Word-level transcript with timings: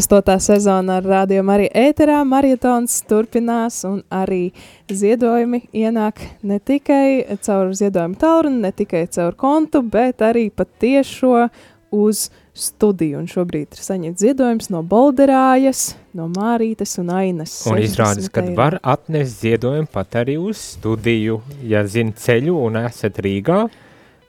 Astotā 0.00 0.38
sezona 0.40 0.94
ar 0.96 1.04
Radio 1.04 1.42
Mariju 1.44 1.74
ēterā 1.76 2.22
marietons 2.24 2.94
turpinās 3.04 3.82
un 3.84 3.98
arī 4.08 4.46
ziedojumi 4.88 5.58
ienāk 5.76 6.22
ne 6.46 6.56
tikai 6.56 7.36
caur 7.44 7.74
ziedojumu 7.76 8.16
taurunu, 8.22 8.62
ne 8.62 8.70
tikai 8.72 9.02
caur 9.12 9.36
kontu, 9.36 9.82
bet 9.84 10.24
arī 10.24 10.46
pat 10.56 10.70
tiešo 10.80 11.50
uz 11.92 12.30
studiju. 12.56 13.18
Un 13.20 13.28
šobrīd 13.28 13.76
ir 13.76 13.84
saņemts 13.90 14.24
ziedojums 14.24 14.70
no 14.72 14.80
Bolderājas, 14.80 15.90
no 16.16 16.30
Mārītes 16.32 16.96
un 17.02 17.12
Ainas. 17.18 17.58
Un 17.68 17.82
izrādās, 17.84 18.30
ka 18.32 18.46
var 18.56 18.78
atnest 18.80 19.44
ziedojumu 19.44 19.92
pat 19.92 20.22
arī 20.22 20.38
uz 20.40 20.64
studiju, 20.78 21.42
ja 21.68 21.84
zina 21.84 22.16
ceļu 22.16 22.56
un 22.70 22.80
esat 22.86 23.20
Rīgā. 23.20 23.66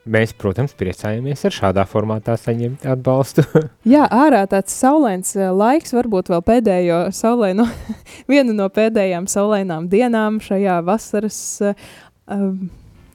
Mēs, 0.10 0.32
protams, 0.34 0.72
priecājamies 0.74 1.44
ar 1.46 1.54
šādā 1.54 1.84
formātā 1.86 2.34
saņemt 2.40 2.88
atbalstu. 2.90 3.44
Jā, 3.94 4.08
ārā 4.10 4.42
tāds 4.50 4.74
saulains 4.74 5.36
eh, 5.38 5.52
laiks, 5.54 5.94
varbūt 5.94 6.32
vēl 6.34 6.42
pēdējo 6.48 7.02
saulaino, 7.14 7.68
vienu 8.32 8.56
no 8.58 8.66
pēdējām 8.74 9.30
saulainām 9.30 9.86
dienām 9.92 10.40
šajā 10.42 10.80
vasaras 10.88 11.38
uh, 11.62 11.76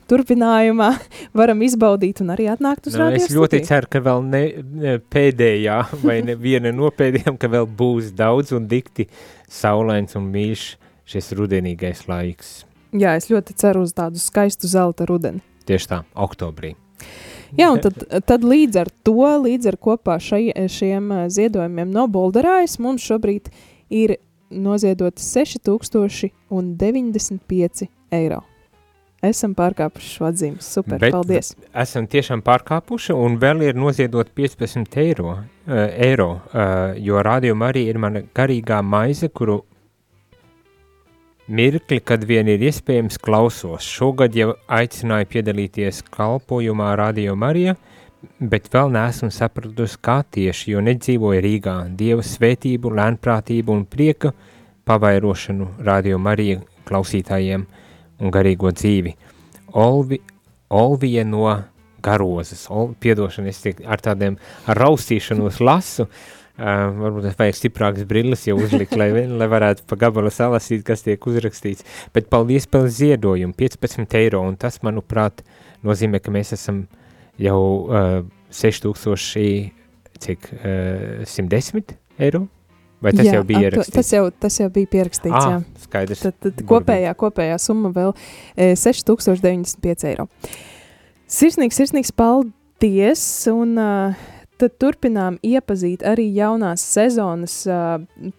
turpinājumā 0.07 0.93
varam 1.41 1.67
izbaudīt 1.67 2.23
un 2.23 2.31
arī 2.37 2.47
atnākt 2.55 2.87
uz 2.87 2.95
nu, 2.95 3.11
Es 3.19 3.35
ļoti 3.35 3.65
ceru, 3.67 3.91
ka 3.91 4.05
vēl 4.07 4.23
ne, 4.31 4.45
ne 4.63 4.97
pēdējā 5.03 5.81
vai 6.05 6.21
ne 6.27 6.39
viena 6.39 6.71
no 6.71 6.93
pēdējām, 6.95 7.35
ka 7.35 7.51
vēl 7.51 7.67
būs 7.67 8.15
daudz 8.15 8.55
un 8.55 8.71
dikti 8.71 9.09
saulains 9.51 10.15
un 10.15 10.31
mīļš 10.31 10.71
šis 11.07 11.35
rudenīgais 11.39 12.07
laiks. 12.07 12.57
Jā, 12.97 13.19
es 13.19 13.27
ļoti 13.31 13.59
ceru 13.59 13.83
uz 13.83 13.95
tādu 13.97 14.23
skaistu 14.23 14.71
zelta 14.71 15.07
rudeni. 15.11 15.43
Tieši 15.67 15.91
tā, 15.91 16.03
oktobrī. 16.15 16.77
Jā, 17.55 17.71
un 17.71 17.79
tad, 17.85 17.95
tad 18.27 18.41
līdz 18.47 18.77
ar 18.83 18.89
to, 19.07 19.23
līdz 19.47 19.65
ar 19.71 19.77
kopā 19.79 20.15
šai, 20.23 20.45
šiem 20.73 21.05
ziedojumiem 21.33 21.91
no 21.95 22.05
Bolderājas, 22.11 22.79
mums 22.83 23.03
šobrīd 23.07 23.45
ir 23.95 24.17
noziedoti 24.51 25.23
6095 25.23 27.89
eiro. 28.15 28.41
Esam 29.25 29.55
pārkāpuši 29.57 30.11
šo 30.13 30.27
atzīmi. 30.29 30.61
Super, 30.63 31.01
Bet 31.01 31.15
paldies. 31.15 31.55
Esam 31.75 32.07
tiešām 32.11 32.43
pārkāpuši 32.47 33.13
un 33.17 33.39
vēl 33.43 33.63
ir 33.71 33.75
noziedot 33.79 34.29
15 34.37 34.99
eiro, 35.03 35.31
uh, 35.33 35.41
eiro 35.97 36.31
uh, 36.37 36.41
jo 37.01 37.23
rādījuma 37.25 37.71
arī 37.73 37.83
ir 37.91 37.99
mana 38.03 38.21
garīgā 38.37 38.83
maize, 38.85 39.29
kuru 39.33 39.63
Mirkli, 41.47 42.01
kad 42.03 42.25
vien 42.27 42.49
ir 42.51 42.63
iespējams, 42.67 43.21
klausos. 43.23 43.87
Šogad 43.87 44.35
jau 44.35 44.57
aicināju 44.67 45.29
piedalīties 45.31 46.01
kalpojumā 46.11 46.89
Radio 46.99 47.37
Marija, 47.39 47.77
bet 48.43 48.67
vēl 48.73 48.91
neesmu 48.97 49.31
sapratusi, 49.31 50.01
kā 50.03 50.17
tieši, 50.27 50.73
jo 50.73 50.83
nedzīvoju 50.83 51.45
Rīgā. 51.45 51.77
Dieva 51.95 52.25
svētību, 52.27 52.91
lēnprātību 52.99 53.77
un 53.77 53.85
prieka 53.87 54.33
pavairošanu 54.91 55.69
Radio 55.87 56.19
Marija 56.19 56.65
klausītājiem 56.89 57.63
un 58.19 58.35
garīgo 58.35 58.75
dzīvi. 58.75 59.15
Olvi, 59.79 60.19
Olvija 60.75 61.23
no 61.23 61.47
garozes, 62.03 62.67
Ol, 62.75 62.97
piedošana, 62.99 63.55
es 63.55 63.63
tiek 63.63 63.87
ar 63.87 64.03
tādiem 64.03 64.35
ar 64.67 64.83
raustīšanos 64.83 65.63
lasu, 65.63 66.09
uh, 66.11 66.37
Uh, 66.57 66.87
varbūt 66.97 67.35
vajag 67.37 67.57
stiprākas 67.59 68.07
brilles 68.09 68.47
jau 68.49 68.55
uzlikt, 68.57 68.95
lai, 68.97 69.11
lai 69.13 69.49
varētu 69.53 69.85
pa 69.91 69.99
gabalu 70.01 70.31
salasīt, 70.33 70.87
kas 70.89 71.05
tiek 71.05 71.21
uzrakstīts. 71.29 71.85
Bet 72.17 72.31
paldies 72.33 72.65
par 72.71 72.89
ziedojumu, 72.89 73.53
15 73.59 74.17
eiro, 74.17 74.41
un 74.41 74.57
tas, 74.57 74.81
manuprāt, 74.87 75.43
nozīmē, 75.85 76.23
ka 76.25 76.33
mēs 76.33 76.55
esam 76.57 76.87
jau 77.37 77.61
uh, 77.85 78.23
6000, 78.57 79.69
cik, 80.25 80.49
uh, 80.63 81.27
110 81.29 81.93
eiro? 82.25 82.47
Vai 83.05 83.13
tas 83.13 83.29
jā, 83.29 83.35
jau 83.37 83.45
bija 83.45 83.67
ierakstīts? 83.67 83.93
Tas 83.93 84.13
jau, 84.15 84.23
tas 84.33 84.57
jau 84.57 84.71
bija 84.73 84.89
pierakstīts, 84.95 85.37
ah, 85.37 85.51
jā. 85.53 85.83
Skaidrs. 85.85 86.23
Tad, 86.25 86.39
tad 86.41 86.63
kopējā, 86.71 87.13
kopējā 87.21 87.59
summa 87.61 87.91
vēl 87.93 88.15
e, 88.57 88.71
6095 88.81 90.07
eiro. 90.09 90.25
Sirsnīgs, 91.29 91.77
sirsnīgs 91.77 92.15
paldies, 92.17 93.27
un 93.53 93.77
uh, 93.83 94.25
Tad 94.57 94.73
turpinām 94.81 95.35
iepazīt 95.45 96.01
arī 96.07 96.31
jaunās 96.33 96.81
sezonas, 96.81 97.59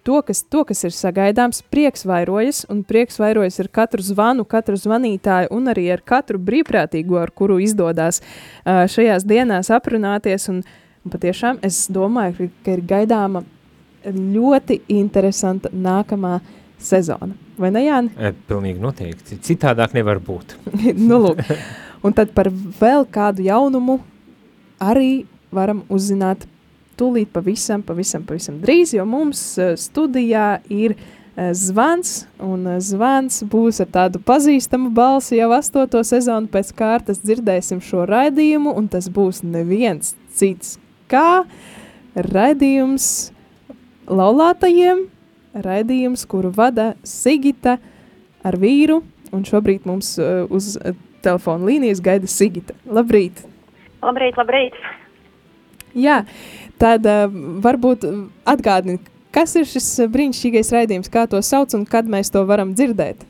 to, 0.07 0.21
kas, 0.25 0.39
to, 0.49 0.63
kas 0.65 0.81
ir 0.87 0.95
sagaidāms. 0.97 1.61
Prieks 1.69 2.07
vairojas, 2.09 2.63
un 2.73 2.81
prieks 2.87 3.19
vairojas 3.21 3.59
ar 3.61 3.69
katru 3.69 4.01
zvanu, 4.01 4.45
katru 4.49 4.79
zvanītāju, 4.81 5.51
un 5.53 5.69
arī 5.69 5.85
ar 5.93 6.01
katru 6.01 6.41
brīvprātīgo, 6.41 7.19
ar 7.21 7.33
kuru 7.37 7.59
izdodas 7.61 8.23
šajās 8.65 9.27
dienās 9.29 9.69
aprunāties. 9.77 10.49
Un, 10.49 10.63
un 11.05 11.13
patiešām 11.13 11.61
es 11.67 11.83
domāju, 11.93 12.49
ka 12.65 12.73
ir 12.79 12.81
gaidāma 12.89 13.45
ļoti 14.09 14.81
interesanta 14.97 15.69
nākamā 15.69 16.39
sezona. 16.81 17.35
Vai 17.61 17.71
ne, 17.73 17.85
Jāni? 17.85 18.33
Pilnīgi 18.49 18.81
noteikti. 18.81 19.37
Citādāk 19.45 19.93
nevar 19.97 20.17
būt. 20.21 20.57
nu, 21.09 21.21
lūk. 21.29 21.41
Un 22.05 22.13
tad 22.17 22.33
par 22.33 22.49
vēl 22.49 23.05
kādu 23.13 23.45
jaunumu 23.45 24.01
arī 24.81 25.25
varam 25.53 25.83
uzzināt 25.93 26.47
tūlīt 26.97 27.31
pavisam, 27.33 27.83
pavisam, 27.85 28.25
pavisam 28.27 28.57
drīz, 28.63 28.95
jo 28.97 29.05
mums 29.07 29.41
uh, 29.61 29.75
studijā 29.79 30.57
ir 30.73 30.95
uh, 30.97 31.51
zvans, 31.55 32.25
un 32.43 32.65
uh, 32.65 32.79
zvans 32.83 33.43
būs 33.49 33.81
ar 33.85 33.91
tādu 33.93 34.21
pazīstamu 34.25 34.91
balsi 34.95 35.37
jau 35.39 35.51
astoto 35.57 36.01
sezonu 36.07 36.49
pēc 36.51 36.73
kārtas 36.77 37.21
dzirdēsim 37.23 37.81
šo 37.85 38.07
raidījumu, 38.09 38.73
un 38.73 38.89
tas 38.91 39.09
būs 39.13 39.43
neviens 39.45 40.15
cits 40.37 40.77
kā 41.11 41.45
raidījums 42.17 43.31
laulātajiem, 44.07 45.05
raidījums, 45.57 46.25
kuru 46.29 46.51
vada 46.55 46.93
Sigita 47.05 47.77
ar 48.45 48.57
vīru, 48.59 49.01
un 49.35 49.43
šobrīd 49.45 49.85
mums 49.89 50.13
uz 50.53 50.77
telefona 51.25 51.67
līnijas 51.67 52.01
gaida 52.03 52.29
Sigita. 52.31 52.75
Labrīt! 52.87 53.43
Labrīt, 54.05 54.37
labrīt! 54.39 54.77
Jā, 55.97 56.21
tad 56.77 57.07
uh, 57.09 57.25
varbūt 57.63 58.05
atgādini, 58.45 58.99
kas 59.33 59.55
ir 59.57 59.65
šis 59.65 59.87
brīnišķīgais 60.13 60.69
raidījums, 60.75 61.09
kā 61.09 61.25
to 61.29 61.41
sauc 61.41 61.73
un 61.73 61.87
kad 61.89 62.05
mēs 62.05 62.29
to 62.33 62.43
varam 62.45 62.75
dzirdēt? 62.77 63.25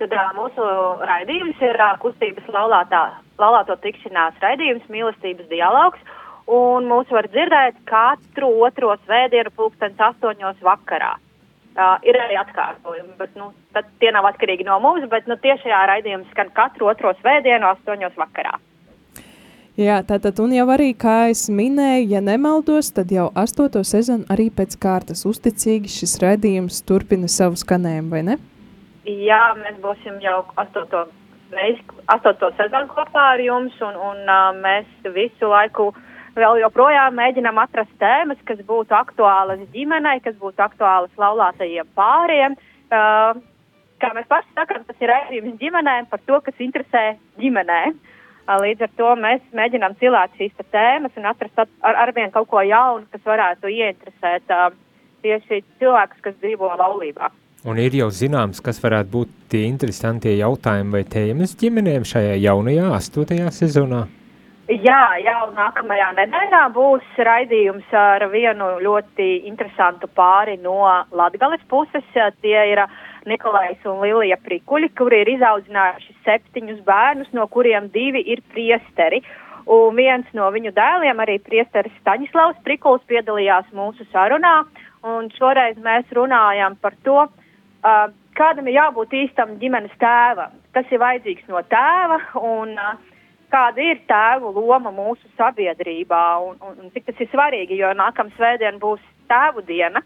Tad 0.00 0.16
uh, 0.16 0.30
mūsu 0.38 0.64
raidījums 1.04 1.60
ir 1.62 1.76
uh, 1.76 1.92
kustības 2.00 2.48
laulātā, 2.56 3.02
laulāto 3.38 3.76
tikšanās 3.84 4.40
raidījums, 4.42 4.88
mīlestības 4.90 5.50
dialogs, 5.52 6.00
un 6.50 6.88
mūs 6.88 7.12
var 7.12 7.28
dzirdēt 7.30 7.78
katru 7.88 8.50
otro 8.64 8.96
svētdienu 9.04 9.52
pulkstens 9.54 10.00
astoņos 10.08 10.64
vakarā. 10.64 11.14
Uh, 11.74 11.98
ir 12.06 12.16
arī 12.16 12.36
atkārtojumi, 12.38 13.16
bet 13.18 13.32
nu, 13.36 13.50
tie 14.00 14.12
nav 14.14 14.28
atkarīgi 14.30 14.66
no 14.66 14.76
mums, 14.80 15.04
bet 15.10 15.26
nu, 15.28 15.36
tiešajā 15.42 15.80
raidījumā 15.90 16.30
skan 16.30 16.52
katru 16.54 16.88
otro 16.92 17.12
svētdienu 17.20 17.66
astoņos 17.74 18.14
vakarā. 18.16 18.56
Jā, 19.74 19.96
tātad, 20.06 20.38
un 20.38 20.52
jau 20.54 20.68
arī, 20.70 20.92
kā 20.94 21.32
es 21.32 21.48
minēju, 21.50 22.04
ja 22.12 22.20
nemaldos, 22.22 22.92
tad 22.94 23.10
jau 23.10 23.24
astoto 23.34 23.80
sezonu 23.82 24.22
arī 24.30 24.44
pēc 24.54 24.76
kārtas 24.78 25.24
uzticīgi 25.26 25.90
šis 25.90 26.14
redzījums 26.22 26.78
turpina 26.86 27.26
savu 27.26 27.58
skanējumu, 27.58 28.12
vai 28.12 28.20
ne? 28.28 28.36
Jā, 29.02 29.40
mēs 29.58 29.80
būsim 29.82 30.20
jau 30.22 30.44
astoto, 30.62 31.08
reizi, 31.50 31.82
astoto 32.06 32.52
sezonu 32.54 32.86
kopā 32.94 33.26
ar 33.32 33.42
jums, 33.42 33.74
un, 33.82 33.98
un 33.98 34.22
uh, 34.22 34.54
mēs 34.62 35.10
visu 35.18 35.50
laiku 35.50 35.88
vēl 36.38 36.62
joprojām 36.62 37.18
mēģinām 37.18 37.58
atrast 37.66 37.98
tēmas, 37.98 38.46
kas 38.46 38.62
būtu 38.70 38.94
aktuālas 38.94 39.66
ģimenei, 39.74 40.20
kas 40.22 40.38
būtu 40.38 40.68
aktuālas 40.70 41.18
laulātajiem 41.18 41.90
pāriem. 41.98 42.54
Uh, 42.94 43.42
kā 43.98 44.14
mēs 44.14 44.30
paši 44.30 44.54
sakām, 44.54 44.86
tas 44.86 45.02
ir 45.02 45.16
redzījums 45.16 45.58
ģimenēm 45.58 46.12
par 46.14 46.22
to, 46.22 46.44
kas 46.46 46.62
interesē 46.62 47.08
ģimenēm. 47.42 47.98
Uh, 47.98 48.10
Līdz 48.44 48.84
ar 48.84 48.90
to 48.98 49.12
mēs 49.16 49.44
mēģinām 49.56 49.94
cilāt 50.00 50.34
šīs 50.36 50.52
tēmas 50.72 51.14
un 51.16 51.28
atrast 51.30 51.62
ar, 51.64 51.96
arvien 52.06 52.32
kaut 52.34 52.50
ko 52.50 52.60
jaunu, 52.60 53.06
kas 53.12 53.22
varētu 53.24 53.70
ieinteresēt 53.72 54.52
tieši 55.24 55.62
cilvēkus, 55.80 56.20
kas 56.20 56.36
dzīvo 56.42 56.68
laulībā. 56.76 57.30
Un 57.64 57.80
ir 57.80 57.96
jau 57.96 58.10
zināms, 58.12 58.60
kas 58.60 58.82
varētu 58.82 59.08
būt 59.14 59.30
tie 59.48 59.62
interesantie 59.64 60.34
jautājumi 60.36 60.92
vai 60.92 61.04
tēmas 61.08 61.56
ģimenēm 61.56 62.04
šajā 62.04 62.36
jaunajā, 62.42 62.90
astotajā 62.98 63.48
sezonā? 63.56 64.02
Jā, 64.68 65.00
jau 65.20 65.48
nākamajā 65.56 66.10
nedēļā 66.18 66.60
būs 66.76 67.16
raidījums 67.28 67.88
ar 68.00 68.26
vienu 68.32 68.68
ļoti 68.84 69.30
interesantu 69.48 70.08
pāri 70.12 70.58
no 70.60 70.78
Latgales 71.12 71.64
puses. 71.68 72.04
Tie 72.44 72.60
ir 72.72 72.80
uh, 72.84 72.92
Nikolais 73.30 73.80
un 73.88 74.02
Lilija 74.04 74.38
Prikuļi, 74.44 74.90
kuri 74.98 75.22
ir 75.24 75.32
izaudzinājuši 75.36 76.16
septiņus 76.26 76.82
bērnus, 76.86 77.30
no 77.36 77.46
kuriem 77.52 77.88
divi 77.94 78.24
ir 78.34 78.42
priesteri. 78.52 79.22
Un 79.64 79.96
viens 79.96 80.28
no 80.36 80.50
viņu 80.52 80.74
dēliem, 80.76 81.20
arī 81.24 81.38
priesteris 81.40 81.94
Staņislavs 82.02 82.60
Prikuls, 82.66 83.04
piedalījās 83.08 83.70
mūsu 83.72 84.04
sarunā. 84.12 84.58
Un 85.08 85.30
šoreiz 85.38 85.80
mēs 85.80 86.10
runājam 86.16 86.76
par 86.80 86.96
to, 87.04 87.24
uh, 87.24 88.04
kādam 88.36 88.68
ir 88.68 88.78
jābūt 88.78 89.16
īstam 89.24 89.56
ģimenes 89.60 89.94
tēvam, 90.00 90.52
kas 90.76 90.92
ir 90.92 91.00
vajadzīgs 91.00 91.48
no 91.48 91.62
tēva 91.72 92.20
un 92.40 92.76
uh, 92.76 92.94
kāda 93.54 93.84
ir 93.84 94.00
tēvu 94.10 94.52
loma 94.56 94.92
mūsu 94.94 95.28
sabiedrībā 95.38 96.22
un, 96.44 96.58
un, 96.60 96.78
un 96.82 96.92
cik 96.94 97.06
tas 97.10 97.22
ir 97.22 97.30
svarīgi, 97.30 97.78
jo 97.78 97.92
nākamā 97.96 98.34
svētdiena 98.36 98.80
būs 98.82 99.02
tēvu 99.30 99.64
diena. 99.68 100.02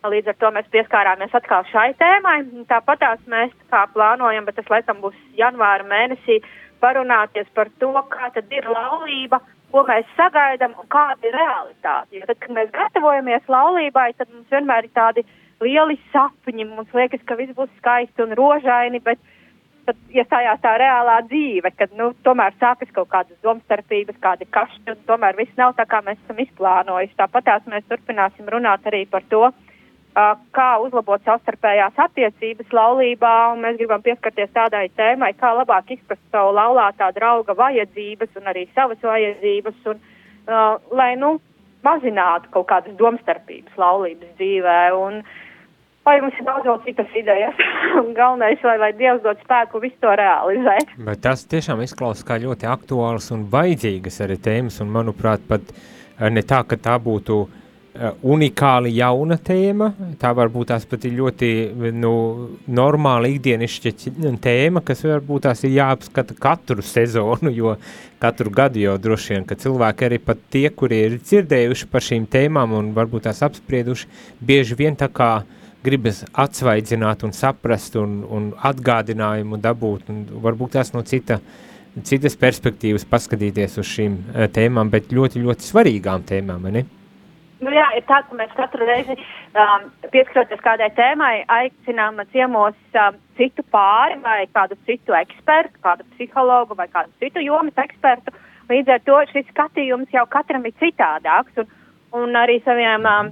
Līdz 0.00 0.30
ar 0.32 0.36
to 0.40 0.48
mēs 0.56 0.68
pieskārāmies 0.72 1.34
atkal 1.36 1.66
šai 1.68 1.90
tēmai. 2.00 2.38
Tāpatās 2.70 3.20
mēs 3.28 3.50
kā 3.68 3.82
plānojam, 3.92 4.46
bet 4.48 4.56
tas 4.56 4.70
laikam 4.72 5.02
būs 5.02 5.18
janvāra 5.36 5.84
mēnesī, 5.84 6.38
parunāties 6.80 7.50
par 7.52 7.68
to, 7.82 7.92
kā 8.08 8.30
tad 8.32 8.48
ir 8.48 8.64
laulība, 8.64 9.42
ko 9.70 9.84
mēs 9.90 10.08
sagaidām 10.16 10.72
un 10.80 10.88
kāda 10.88 11.28
ir 11.28 11.36
realitāte. 11.36 12.16
Jo 12.16 12.30
tad, 12.30 12.40
kad 12.40 12.56
mēs 12.56 12.72
gatavojamies 12.72 13.52
laulībai, 13.52 14.08
tad 14.16 14.32
mums 14.32 14.48
vienmēr 14.48 14.88
ir 14.88 14.96
tādi 14.96 15.26
lieli 15.60 16.00
sapņi. 16.14 16.70
Mums 16.72 16.96
liekas, 16.96 17.20
ka 17.28 17.36
viss 17.36 17.52
būs 17.58 17.68
skaisti 17.76 18.24
un 18.24 18.32
rožaini, 18.40 19.04
bet 19.04 19.20
tad 19.84 20.00
iestājās 20.16 20.64
tā 20.64 20.78
reālā 20.80 21.20
dzīve, 21.28 21.76
kad 21.76 21.92
nu, 21.98 22.14
tomēr 22.24 22.56
sākas 22.56 22.88
kaut 22.96 23.12
kādas 23.12 23.36
domstarpības, 23.44 24.16
kādi 24.24 24.48
kašķi, 24.48 24.94
un 24.94 25.08
tomēr 25.08 25.36
viss 25.36 25.60
nav 25.60 25.76
tā, 25.76 25.84
kā 25.84 26.00
mēs 26.08 26.16
esam 26.24 26.40
izplānojuši. 26.40 27.18
Tāpatās 27.20 27.68
mēs 27.68 27.84
turpināsim 27.92 28.48
runāt 28.48 28.88
arī 28.88 29.04
par 29.10 29.28
to, 29.28 29.50
uh, 29.50 29.66
kā 30.14 30.68
uzlabot 30.82 31.22
savstarpējās 31.24 31.98
attiecības 31.98 32.72
laulībā, 32.74 33.34
un 33.52 33.62
mēs 33.64 33.78
gribam 33.78 34.02
pieskarties 34.02 34.50
tādai 34.54 34.88
tēmai, 34.98 35.32
kā 35.38 35.52
labāk 35.54 35.92
izprast 35.94 36.22
savu 36.32 36.54
laulātā 36.56 37.12
drauga 37.14 37.54
vajadzības 37.54 38.34
un 38.40 38.50
arī 38.50 38.66
savas 38.74 38.98
vajadzības, 39.02 39.76
un, 39.92 40.00
uh, 40.48 40.80
lai, 40.90 41.14
nu, 41.16 41.38
mazinātu 41.86 42.50
kaut 42.50 42.66
kādas 42.72 42.96
domstarpības 42.98 43.78
laulības 43.78 44.34
dzīvē. 44.40 44.80
Un, 44.98 45.22
Vai 46.00 46.14
mums 46.24 46.32
ir 46.40 46.46
daudz 46.46 46.64
vēl 46.64 46.78
citas 46.86 47.10
idejas? 47.14 47.58
Galvenais, 48.18 48.62
lai, 48.64 48.78
lai 48.80 48.88
Dievs 48.96 49.20
dod 49.20 49.36
spēku 49.44 49.82
visu 49.82 49.98
to 50.00 50.14
realizēt. 50.16 50.94
Bet 51.06 51.20
tas 51.22 51.44
tiešām 51.44 51.82
izklausās 51.84 52.24
kā 52.26 52.38
ļoti 52.40 52.66
aktuāls 52.66 53.28
un 53.36 53.44
vajadzīgas 53.52 54.16
arī 54.24 54.38
tēmas, 54.40 54.80
un 54.80 54.88
manuprāt, 54.96 55.44
pat 55.46 55.68
ne 56.32 56.42
tā, 56.42 56.62
ka 56.66 56.80
tā 56.80 56.96
būtu 57.04 57.36
uh, 57.44 57.59
unikāli 58.22 58.92
jauna 58.94 59.36
tēma. 59.42 59.90
Tā 60.20 60.30
varbūt 60.36 60.70
tās 60.70 60.86
pat 60.88 61.04
ir 61.08 61.16
ļoti 61.18 61.50
nu, 61.98 62.12
normāla 62.70 63.30
ikdienišķa 63.32 63.92
tēma, 64.42 64.82
kas 64.86 65.02
varbūt 65.04 65.48
tās 65.48 65.64
ir 65.66 65.74
jāapskata 65.74 66.36
katru 66.38 66.84
sezonu, 66.86 67.50
jo 67.54 67.74
katru 68.22 68.52
gadu 68.54 68.82
jau 68.82 68.96
droši 69.00 69.34
vien, 69.34 69.46
ka 69.48 69.58
cilvēki 69.58 70.06
arī 70.06 70.20
pat 70.22 70.42
tie, 70.52 70.68
kuri 70.70 71.00
ir 71.06 71.16
dzirdējuši 71.22 71.88
par 71.90 72.04
šīm 72.06 72.28
tēmām 72.30 72.76
un 72.78 72.92
varbūt 72.96 73.26
tās 73.26 73.42
apsprieduši, 73.46 74.10
bieži 74.40 74.78
vien 74.78 74.98
tā 74.98 75.10
kā 75.10 75.40
gribas 75.82 76.22
atsvaidzināt 76.36 77.24
un 77.24 77.32
saprast 77.32 77.96
un, 77.96 78.20
un 78.28 78.52
atgādinājumu 78.68 79.58
dabūt 79.58 80.12
un 80.12 80.24
varbūt 80.44 80.76
tās 80.76 80.92
no 80.92 81.02
cita 81.08 81.40
citas 82.06 82.36
perspektīvas 82.38 83.02
paskatīties 83.10 83.80
uz 83.80 83.88
šīm 83.90 84.16
eh, 84.30 84.46
tēmām, 84.52 84.92
bet 84.92 85.10
ļoti, 85.10 85.42
ļoti 85.42 85.66
svarīgām 85.66 86.22
tēmām, 86.28 86.68
ne? 86.70 86.84
Nu, 87.60 87.68
jā, 87.76 87.84
ir 87.92 88.04
tā, 88.08 88.22
ka 88.24 88.36
mēs 88.38 88.52
katru 88.56 88.86
reizi 88.88 89.12
um, 89.52 89.82
pieskaroties 90.14 90.62
kādai 90.64 90.86
tēmai, 90.96 91.42
aicinām 91.52 92.22
ciemos 92.32 92.76
um, 92.96 93.18
citu 93.36 93.64
pāri 93.68 94.16
vai 94.22 94.46
kādu 94.48 94.78
citu 94.88 95.12
ekspertu, 95.18 95.76
kādu 95.84 96.06
psihologu 96.14 96.78
vai 96.78 96.86
kādu 96.88 97.12
citu 97.20 97.42
jomas 97.44 97.76
ekspertu. 97.82 98.32
Līdz 98.70 98.94
ar 98.94 99.02
to 99.04 99.18
šis 99.32 99.50
skatījums 99.50 100.14
jau 100.14 100.24
katram 100.32 100.64
ir 100.64 100.72
citādāks. 100.80 101.60
Un, 101.60 101.68
un 102.22 102.40
arī 102.40 102.62
saviem 102.64 103.04
um, 103.10 103.28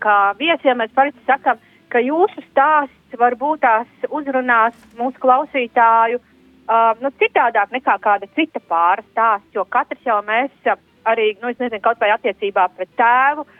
kā, 0.00 0.16
viesiem 0.40 0.80
mēs 0.80 0.96
parasti 0.96 1.20
sakam, 1.28 1.60
ka 1.92 2.00
jūsu 2.00 2.46
stāsts 2.48 3.20
varbūt 3.20 3.60
tās 3.66 4.08
uzrunās 4.08 4.80
mūsu 4.96 5.20
klausītāju 5.20 6.22
uh, 6.22 6.96
nu, 7.04 7.12
citādāk 7.20 7.76
nekā 7.76 8.00
kāda 8.08 8.32
cita 8.40 8.64
pāra 8.72 9.04
stāsts, 9.12 9.52
jo 9.52 9.68
katrs 9.68 10.08
jau 10.08 10.22
mēs 10.24 10.48
uh, 10.64 10.80
arī, 11.04 11.34
nu, 11.42 11.52
es 11.52 11.60
nezinu, 11.60 11.84
kaut 11.84 12.00
vai 12.00 12.14
attiecībā 12.16 12.70
pret 12.72 12.96
tēvu, 12.96 13.44
uh, 13.44 13.55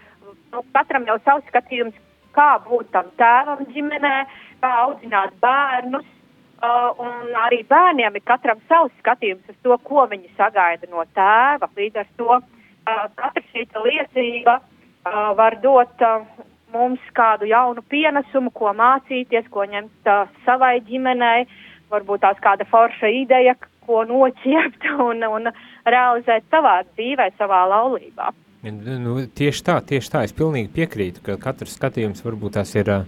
nu, 0.56 0.64
katram 0.72 1.06
jau 1.08 1.18
savs 1.24 1.46
skatījums, 1.50 1.96
kā 2.36 2.50
būt 2.64 2.90
tam 2.94 3.08
tēvam 3.20 3.64
ģimenē, 3.72 4.16
kā 4.62 4.72
audzināt 4.86 5.36
bērnus. 5.42 6.12
Uh, 6.56 6.88
un 7.04 7.34
arī 7.36 7.58
bērniem 7.68 8.14
ir 8.16 8.22
katram 8.24 8.62
savs 8.70 8.94
skatījums 9.02 9.44
uz 9.52 9.56
to, 9.62 9.76
ko 9.84 10.06
viņi 10.08 10.30
sagaida 10.38 10.88
no 10.88 11.04
tēva. 11.16 11.68
Līdz 11.76 12.00
ar 12.00 12.08
to 12.16 12.30
uh, 12.38 13.02
katra 13.20 13.42
šī 13.50 13.66
liecība 13.84 14.54
uh, 14.62 15.34
var 15.36 15.58
dot 15.60 16.00
uh, 16.00 16.24
mums 16.72 17.04
kādu 17.12 17.48
jaunu 17.50 17.84
pienesumu, 17.92 18.50
ko 18.56 18.72
mācīties, 18.72 19.52
ko 19.52 19.68
ņemt 19.68 20.08
uh, 20.08 20.32
savai 20.48 20.78
ģimenei, 20.88 21.44
varbūt 21.92 22.24
tās 22.24 22.40
kāda 22.40 22.64
forša 22.72 23.12
ideja, 23.20 23.52
ko 23.84 24.06
noķert 24.08 24.88
un, 25.10 25.28
un 25.28 25.52
realizēt 25.84 26.48
savā 26.50 26.80
dzīvē, 26.94 27.30
savā 27.36 27.66
laulībā. 27.68 28.32
Nu, 28.72 29.18
tieši 29.26 29.62
tā, 29.66 29.76
tieši 29.86 30.10
tā, 30.10 30.22
es 30.26 30.34
pilnīgi 30.36 30.72
piekrītu, 30.74 31.22
ka 31.26 31.36
katrs 31.40 31.76
skatījums 31.78 32.24
varbūt 32.24 32.56
tās 32.58 32.72
ir 32.74 32.90
uh, 32.92 33.04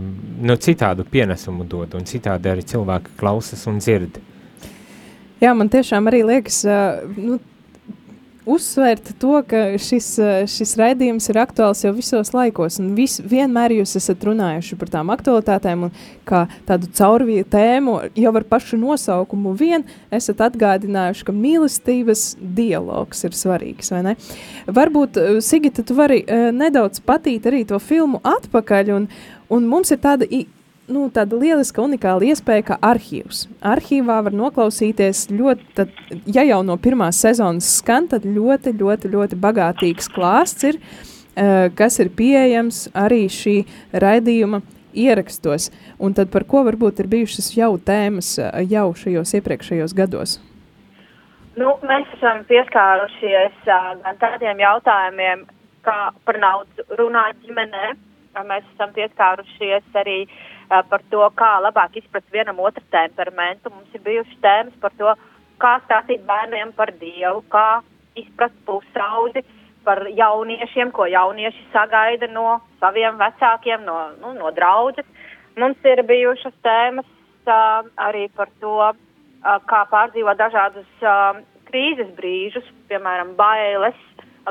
nu, 0.00 0.56
citādu 0.56 1.04
pienesumu 1.10 1.66
dod, 1.68 1.96
un 1.98 2.06
citādi 2.08 2.52
arī 2.52 2.64
cilvēki 2.64 3.18
klausas 3.20 3.66
un 3.68 3.82
dzird. 3.82 4.20
Jā, 5.42 5.52
man 5.52 5.68
tiešām 5.72 6.08
arī 6.08 6.22
liekas, 6.24 6.62
uh, 6.64 7.04
nu, 7.20 7.40
uzsvērt 8.46 9.10
to, 9.20 9.40
ka 9.48 9.62
šis, 9.82 10.06
eh, 10.22 10.46
šis 10.50 10.76
raidījums 10.78 11.26
ir 11.30 11.40
aktuāls 11.42 11.82
jau 11.84 11.92
visos 11.96 12.32
laikos, 12.34 12.78
un 12.80 12.94
vis, 12.94 13.18
vienmēr 13.20 13.74
jūs 13.80 13.96
esat 13.98 14.22
runājuši 14.24 14.78
par 14.78 14.92
tām 14.94 15.10
aktualitātēm, 15.14 15.88
un 15.88 15.94
kā 16.28 16.46
tādu 16.68 16.88
caurvīju 16.96 17.46
tēmu 17.52 17.96
jau 18.14 18.34
ar 18.36 18.46
pašu 18.48 18.78
nosaukumu 18.80 19.56
vien 19.58 19.84
esat 20.14 20.44
atgādinājuši, 20.46 21.26
ka 21.26 21.34
mīlestības 21.34 22.26
dialogs 22.40 23.24
ir 23.26 23.36
svarīgs, 23.36 23.90
vai 23.90 24.02
ne? 24.10 24.16
Varbūt, 24.66 25.16
eh, 25.16 25.40
Sigita, 25.46 25.84
tu 25.86 25.94
vari 25.94 26.22
uh, 26.24 26.50
nedaudz 26.52 27.00
patīt 27.00 27.46
arī 27.46 27.66
to 27.66 27.78
filmu 27.78 28.20
atpakaļ, 28.24 28.92
un, 28.96 29.08
un 29.50 29.66
mums 29.68 29.90
ir 29.90 29.98
tāda 30.02 30.26
nu, 30.88 31.06
tāda 31.12 31.38
lieliska, 31.38 31.82
unikāla 31.82 32.30
iespēja, 32.30 32.64
ka 32.70 32.78
arhīvs. 32.84 33.46
Arhīvā 33.66 34.20
var 34.26 34.36
noklausīties 34.36 35.26
ļoti, 35.34 35.66
tad, 35.78 35.92
ja 36.30 36.44
jau 36.46 36.62
no 36.66 36.76
pirmās 36.80 37.20
sezonas 37.22 37.68
skan, 37.80 38.08
tad 38.10 38.26
ļoti, 38.28 38.74
ļoti, 38.78 39.10
ļoti 39.12 39.38
bagātīgs 39.42 40.10
klāsts 40.14 40.68
ir, 40.70 40.78
uh, 40.78 41.66
kas 41.76 41.98
ir 42.02 42.12
pieejams 42.16 42.86
arī 42.94 43.26
šī 43.32 43.58
raidījuma 43.92 44.62
ierakstos. 44.96 45.70
Un 45.98 46.16
tad 46.16 46.30
par 46.32 46.46
ko 46.48 46.64
varbūt 46.68 47.02
ir 47.02 47.10
bijušas 47.12 47.52
jau 47.58 47.74
tēmas 47.78 48.36
uh, 48.40 48.52
jau 48.70 48.88
šajos 48.96 49.36
iepriekšējos 49.40 49.96
gados? 49.96 50.38
Nu, 51.56 51.72
mēs 51.88 52.08
esam 52.18 52.44
pieskārušies 52.48 53.70
uh, 53.72 53.94
tādiem 54.20 54.60
jautājumiem, 54.62 55.46
kā 55.86 56.00
par 56.26 56.42
naudu 56.42 56.84
runāt 56.98 57.38
ģimenē. 57.46 57.96
Mēs 58.44 58.66
esam 58.74 58.90
pieskārušies 58.92 59.94
arī 59.96 60.18
uh, 60.26 60.55
par 60.68 61.02
to, 61.10 61.22
kā 61.38 61.50
labāk 61.62 61.98
izprast 62.00 62.32
vienam 62.34 62.60
otru 62.60 62.84
temperamentu. 62.90 63.70
Mums 63.70 63.94
ir 63.94 64.02
bijušas 64.04 64.40
tēmas 64.42 64.78
par 64.82 64.94
to, 64.98 65.14
kā 65.62 65.76
stāstīt 65.84 66.24
bērniem 66.28 66.72
par 66.76 66.92
Dievu, 67.00 67.44
kā 67.52 67.82
izprast 68.18 68.56
pusaudzi, 68.68 69.44
par 69.86 70.02
jauniešiem, 70.10 70.90
ko 70.90 71.06
jaunieši 71.06 71.68
sagaida 71.72 72.26
no 72.32 72.58
saviem 72.80 73.18
vecākiem, 73.20 73.84
no, 73.86 73.98
nu, 74.20 74.34
no 74.34 74.50
draudzes. 74.56 75.06
Mums 75.56 75.84
ir 75.86 76.02
bijušas 76.08 76.56
tēmas 76.66 77.06
uh, 77.46 77.86
arī 78.08 78.26
par 78.36 78.50
to, 78.60 78.74
uh, 78.90 79.60
kā 79.70 79.84
pārdzīvot 79.92 80.40
dažādus 80.40 81.06
uh, 81.06 81.38
krīzes 81.70 82.10
brīžus, 82.18 82.66
piemēram, 82.90 83.36
bailes, 83.38 83.98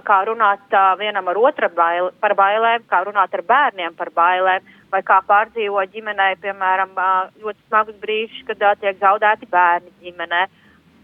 kā 0.03 0.17
runāt 0.27 0.73
uh, 0.73 0.93
vienam 0.99 1.27
ar 1.31 1.37
otru 1.39 1.69
bail, 1.75 2.11
par 2.19 2.35
bailēm, 2.35 2.83
kā 2.89 3.03
runāt 3.07 3.33
ar 3.33 3.43
bērniem 3.47 3.95
par 3.95 4.11
bailēm 4.15 4.65
vai 4.91 5.01
kā 5.03 5.21
pārdzīvo 5.27 5.81
ģimenē, 5.91 6.35
piemēram, 6.43 6.93
ļoti 7.41 7.59
smagus 7.67 7.97
brīžus, 8.03 8.45
kad 8.47 8.63
tiek 8.81 8.99
zaudēti 9.01 9.49
bērni 9.51 9.91
ģimenē. 10.03 10.45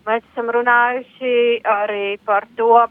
Mēs 0.07 0.23
esam 0.31 0.49
runājuši 0.49 1.33
arī 1.67 2.17
par 2.25 2.47
to, 2.57 2.85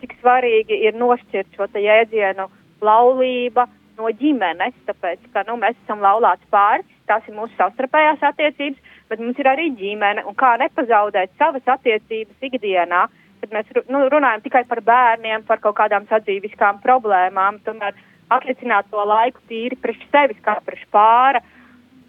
cik 0.00 0.14
svarīgi 0.20 0.78
ir 0.88 0.96
nošķirt 0.96 1.58
šo 1.58 1.68
jēdzienu 1.74 2.48
laulība 2.80 3.66
no 3.98 4.10
ģimenes, 4.20 4.76
tāpēc, 4.86 5.26
ka 5.34 5.42
nu, 5.48 5.58
mēs 5.60 5.76
esam 5.84 6.00
laulāts 6.04 6.46
pāris, 6.54 6.86
tās 7.10 7.26
ir 7.28 7.36
mūsu 7.36 7.52
savstarpējās 7.58 8.22
attiecības, 8.30 8.96
bet 9.10 9.20
mums 9.20 9.38
ir 9.40 9.50
arī 9.50 9.68
ģimene, 9.76 10.24
un 10.28 10.36
kā 10.38 10.54
nepazaudēt 10.62 11.34
savas 11.40 11.66
attiecības 11.76 12.48
ikdienā, 12.50 13.06
kad 13.40 13.54
mēs 13.54 13.70
nu, 13.88 14.04
runājam 14.12 14.44
tikai 14.44 14.64
par 14.68 14.82
bērniem, 14.86 15.44
par 15.48 15.62
kaut 15.64 15.76
kādām 15.78 16.06
sadzīviskām 16.10 16.80
problēmām, 16.84 17.60
tomēr 17.66 17.96
atlicināt 18.34 18.90
to 18.90 19.04
laiku 19.08 19.42
tīri 19.48 19.78
priekš 19.80 20.08
sevis, 20.12 20.42
kā 20.44 20.58
priekš 20.64 20.84
pāra. 20.94 21.42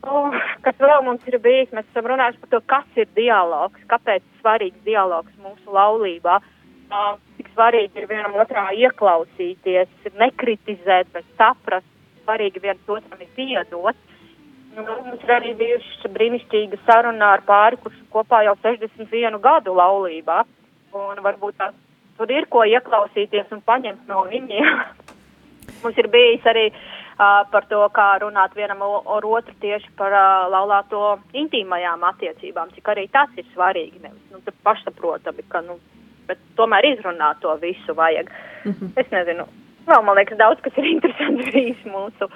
Oh, 0.08 0.36
kas 0.64 0.78
vēl 0.80 1.04
mums 1.04 1.26
ir 1.28 1.36
bijis, 1.44 1.74
mēs 1.76 1.88
esam 1.92 2.08
runājuši 2.08 2.40
par 2.44 2.52
to, 2.54 2.60
kas 2.72 3.00
ir 3.02 3.10
dialogs, 3.18 3.82
kāpēc 3.92 4.24
ir 4.24 4.42
svarīgs 4.42 4.86
dialogs 4.86 5.34
mūsu 5.44 5.76
laulībā, 5.76 6.38
uh, 6.40 7.18
cik 7.38 7.50
svarīgi 7.52 8.00
ir 8.00 8.08
vienam 8.08 8.38
otrā 8.40 8.70
ieklausīties, 8.80 9.92
nekritizēt, 10.22 11.12
bet 11.16 11.28
saprast, 11.40 11.88
svarīgi 12.24 12.64
viens 12.64 12.88
otram 12.88 13.20
ir 13.20 13.34
piedot. 13.36 14.06
Nu, 14.76 14.86
mums 14.86 15.24
ir 15.26 15.34
arī 15.34 15.52
bijuši 15.60 16.12
brīnišķīga 16.14 16.80
saruna 16.86 17.34
ar 17.36 17.44
pāri, 17.48 17.80
kurš 17.84 18.00
kopā 18.14 18.44
jau 18.46 18.56
61 18.64 19.40
gadu 19.44 19.74
laulībā, 19.76 20.44
un 20.94 21.24
varbūt 21.24 21.58
tās 21.58 21.76
tur 22.20 22.32
ir 22.36 22.50
ko 22.52 22.66
ieklausīties 22.68 23.54
un 23.56 23.62
paņemt 23.66 24.10
no 24.12 24.26
viņiem. 24.28 24.82
Mums 25.84 26.02
ir 26.02 26.10
bijis 26.12 26.48
arī 26.52 26.66
uh, 26.74 27.46
par 27.54 27.68
to, 27.72 27.80
kā 27.96 28.10
runāt 28.24 28.58
vienam 28.58 28.84
ar 28.84 29.28
otru 29.30 29.56
tieši 29.64 29.94
par 30.00 30.16
uh, 30.16 30.50
laulāto 30.52 31.14
intīmajām 31.40 32.04
attiecībām, 32.10 32.74
cik 32.76 32.92
arī 32.92 33.08
tas 33.14 33.32
ir 33.40 33.48
svarīgi. 33.54 34.04
Nevis, 34.04 34.26
nu, 34.34 34.44
pašsaprotami, 34.68 35.48
ka, 35.48 35.64
nu, 35.64 35.80
bet 36.28 36.44
tomēr 36.60 36.92
izrunāt 36.92 37.40
to 37.46 37.56
visu 37.64 37.96
vajag. 37.96 38.32
Mm 38.66 38.76
-hmm. 38.76 38.92
Es 39.00 39.12
nezinu, 39.16 39.48
vēl 39.88 40.04
man 40.04 40.20
liekas 40.20 40.38
daudz, 40.38 40.62
kas 40.62 40.78
ir 40.78 40.92
interesants 40.96 41.54
bijis 41.54 41.86
mūsu 41.86 42.28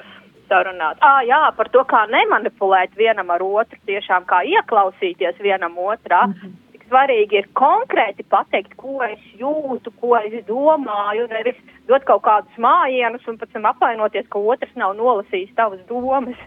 sarunāt. 0.47 0.97
Ah, 1.01 1.21
jā, 1.27 1.41
par 1.57 1.69
to, 1.69 1.83
kā 1.83 2.05
nemanipulēt 2.07 2.95
vienam 2.95 3.29
ar 3.29 3.43
otru, 3.43 3.79
tiešām 3.85 4.25
kā 4.25 4.43
ieklausīties 4.47 5.39
vienam 5.39 5.77
otrā. 5.77 6.27
Mm 6.27 6.33
-hmm. 6.33 6.62
Svarīgi 6.93 7.39
ir 7.39 7.47
konkrēti 7.57 8.21
pateikt, 8.29 8.75
ko 8.77 8.99
es 9.01 9.21
jūtu, 9.39 9.89
ko 9.97 10.13
es 10.19 10.35
domāju, 10.45 11.25
nevis 11.31 11.57
dot 11.89 12.05
kaut 12.05 12.21
kādus 12.21 12.59
mājienus 12.61 13.25
un 13.25 13.39
pēc 13.41 13.55
tam 13.55 13.65
apvainoties, 13.71 14.27
ka 14.29 14.37
otrs 14.37 14.75
nav 14.77 14.93
nolasījis 14.99 15.55
tavas 15.57 15.81
domas. 15.89 16.37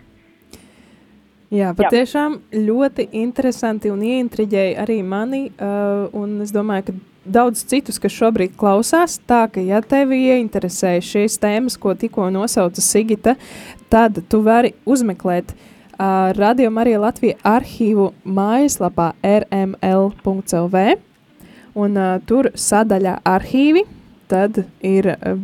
Jā, 1.50 1.72
patiešām 1.74 2.38
Jā. 2.38 2.62
ļoti 2.68 3.08
interesanti 3.18 3.90
un 3.90 4.06
ieintriģēja 4.06 4.86
arī 4.86 5.00
mani. 5.02 5.48
Uh, 5.50 6.06
un 6.14 6.38
es 6.46 6.54
domāju, 6.54 6.92
ka 6.92 6.96
daudz 7.38 7.66
citus, 7.66 7.98
kas 8.02 8.14
šobrīd 8.14 8.54
klausās. 8.58 9.18
Tā 9.26 9.48
ka, 9.50 9.58
ja 9.58 9.82
tevi 9.82 10.28
ieinteresē 10.30 11.00
šīs 11.02 11.40
tēmas, 11.42 11.78
ko 11.78 11.98
tikko 11.98 12.30
nosauca 12.34 12.82
Sigita, 12.82 13.34
tad 13.90 14.22
tu 14.30 14.46
vari 14.46 14.76
uzmeklēt 14.86 15.54
uh, 15.54 15.72
Radio 15.98 16.70
Marija 16.70 17.00
Latvija 17.00 17.38
arhīvu 17.46 18.10
mājaslapā 18.24 19.14
rml.lv. 19.24 20.82
Un 21.76 21.96
uh, 21.96 22.18
tur 22.28 22.50
sadaļā 22.52 23.18
arhīvi, 23.24 23.82
tad 24.28 24.62
ir 24.84 25.08
uh, 25.14 25.40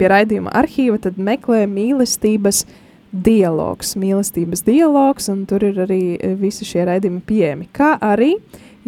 pie 0.00 0.10
raidījuma 0.12 0.52
arhīva, 0.56 0.98
tad 1.04 1.20
meklē 1.20 1.66
mīlestības 1.68 2.64
dialogs, 3.12 3.94
mīlestības 4.00 4.64
dialogs, 4.64 5.28
un 5.32 5.44
tur 5.48 5.64
ir 5.68 5.80
arī 5.84 6.00
visi 6.40 6.68
šie 6.68 6.84
raidījumi 6.88 7.22
pieejami. 7.28 7.68
Kā 7.76 7.94
arī, 8.00 8.34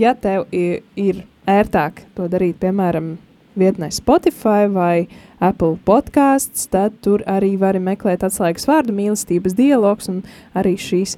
ja 0.00 0.14
tev 0.16 0.48
ir, 0.52 0.82
ir 0.96 1.24
ērtāk 1.48 2.04
to 2.16 2.28
darīt, 2.28 2.58
piemēram, 2.60 3.16
vietnē 3.58 3.90
Spotify 3.92 4.68
vai 4.72 5.08
Apple 5.40 5.76
podkāsts, 5.86 6.66
tad 6.72 6.96
tur 7.04 7.22
arī 7.30 7.52
vari 7.60 7.80
meklēt 7.82 8.24
atslēgas 8.26 8.66
vārdu 8.68 8.94
mīlestības 8.96 9.54
dialogs 9.58 10.10
un 10.10 10.22
arī 10.58 10.74
šīs 10.80 11.14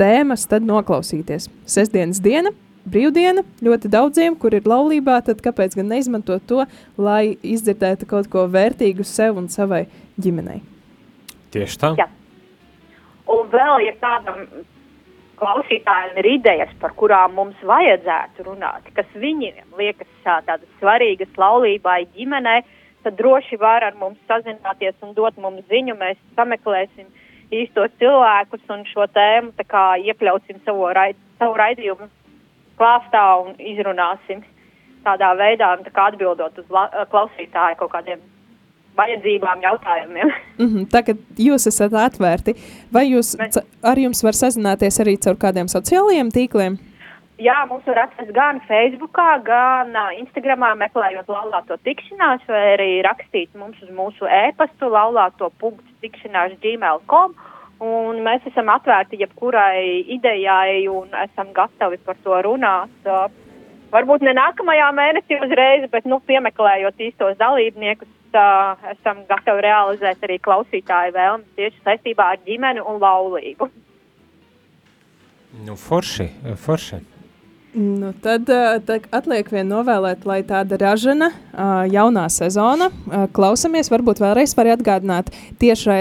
tēmas 0.00 0.44
tad 0.50 0.66
noklausīties. 0.68 1.48
Sesdienas 1.68 2.20
diena, 2.24 2.52
brīvdiena 2.88 3.44
ļoti 3.64 3.90
daudziem, 3.92 4.36
kur 4.36 4.56
ir 4.56 4.68
laulībā, 4.68 5.20
tad 5.24 5.40
kāpēc 5.44 5.76
gan 5.78 5.88
neizmantot 5.92 6.44
to, 6.48 6.66
lai 7.00 7.36
izdzirdētu 7.40 8.08
kaut 8.10 8.28
ko 8.32 8.44
vērtīgu 8.52 9.06
sev 9.08 9.40
un 9.40 9.48
savai 9.52 9.86
ģimenei? 10.20 10.60
Tieši 11.52 11.80
tā. 11.80 11.94
Jā. 12.00 12.08
Un 13.32 13.48
vēl, 13.52 13.86
ja 13.86 13.96
kādam 14.02 14.44
klausītājiem 15.40 16.20
ir 16.20 16.28
idejas, 16.36 16.72
par 16.80 16.94
kurām 16.98 17.34
mums 17.38 17.58
vajadzētu 17.66 18.46
runāt, 18.46 18.86
kas 18.96 19.08
viņiem 19.18 19.78
liekas 19.78 20.10
tādas 20.24 20.68
svarīgas 20.80 21.32
laulībai, 21.40 22.02
ģimenei, 22.16 22.60
tad 23.04 23.18
droši 23.18 23.58
var 23.60 23.84
ar 23.84 23.94
mums 24.00 24.18
sazināties 24.30 24.94
un 25.02 25.14
dot 25.14 25.36
mums 25.36 25.66
ziņu. 25.70 25.96
Mēs 26.00 26.18
sameklēsim 26.36 27.06
īstos 27.52 27.92
cilvēkus 28.00 28.64
un 28.72 28.84
šo 28.88 29.06
tēmu 29.12 29.52
iekļausim 30.08 30.62
savu, 30.64 30.88
raid, 30.96 31.16
savu 31.38 31.56
raidījumu 31.60 32.08
klāstā 32.80 33.24
un 33.44 33.54
izrunāsim 33.58 34.42
tādā 35.04 35.32
veidā, 35.38 35.74
tā 35.82 35.90
kā 35.94 36.10
atbildot 36.12 36.58
uz 36.62 36.68
la, 36.70 36.86
klausītāju 37.10 37.80
kaut 37.80 37.92
kādiem 37.96 38.22
vajadzībām, 38.98 39.62
jautājumiem. 39.68 40.32
Mm 40.62 40.68
-hmm, 40.68 40.86
tagad 40.90 41.18
jūs 41.38 41.66
esat 41.66 41.92
atvērti. 41.92 42.54
Vai 42.92 43.06
jūs 43.08 43.34
Mēs... 43.38 43.56
ar 43.82 43.98
jums 43.98 44.22
var 44.22 44.32
sazināties 44.32 45.00
arī 45.00 45.16
caur 45.24 45.34
kādiem 45.34 45.66
sociālajiem 45.66 46.28
tīkliem? 46.30 46.76
Jā, 47.42 47.56
mums 47.66 47.86
var 47.88 48.04
atrast 48.04 48.30
gan 48.36 48.60
Facebook, 48.68 49.18
gan 49.46 49.96
Instagramā, 50.14 50.74
meklējot 50.78 51.30
laulāto 51.32 51.74
tikšanās, 51.82 52.44
vai 52.46 52.60
arī 52.76 52.90
rakstīt 53.02 53.50
mums 53.58 53.80
uz 53.82 53.90
mūsu 53.90 54.28
e-pastu 54.30 54.90
laulāto 54.92 55.48
punktu 55.58 55.88
tikšanās 56.04 56.54
gmail.com. 56.62 57.34
Un 57.82 58.20
mēs 58.22 58.46
esam 58.46 58.70
atvērti 58.70 59.18
jebkurai 59.24 60.04
idejai 60.14 60.86
un 60.92 61.10
esam 61.24 61.50
gatavi 61.56 61.98
par 62.06 62.20
to 62.22 62.38
runāt. 62.46 63.08
Varbūt 63.92 64.22
ne 64.22 64.36
nākamajā 64.38 64.92
mēnesī 64.94 65.40
uzreiz, 65.42 65.88
bet 65.90 66.06
nu, 66.06 66.20
piemeklējot 66.28 67.02
īstos 67.08 67.34
dalībniekus, 67.42 68.12
esam 68.92 69.24
gatavi 69.28 69.64
realizēt 69.66 70.22
arī 70.22 70.38
klausītāju 70.46 71.16
vēlmes 71.16 71.58
tieši 71.58 71.82
saistībā 71.88 72.30
ar 72.36 72.44
ģimeni 72.46 72.86
un 72.86 73.02
laulību. 73.02 73.68
Nu, 75.66 75.74
forši, 75.76 76.30
forši. 76.56 77.02
Nu, 77.72 78.10
tad, 78.20 78.50
tad 78.84 79.06
atliek 79.16 79.48
vien 79.48 79.70
novēlēt, 79.70 80.26
lai 80.28 80.42
tāda 80.44 80.76
ražana, 80.76 81.30
jaunā 81.88 82.26
sezona, 82.28 82.90
klausamies, 83.32 83.88
varbūt 83.88 84.20
vēlreiz 84.20 84.52
var 84.58 84.68
atgādināt 84.74 85.30
tiešai, 85.62 85.96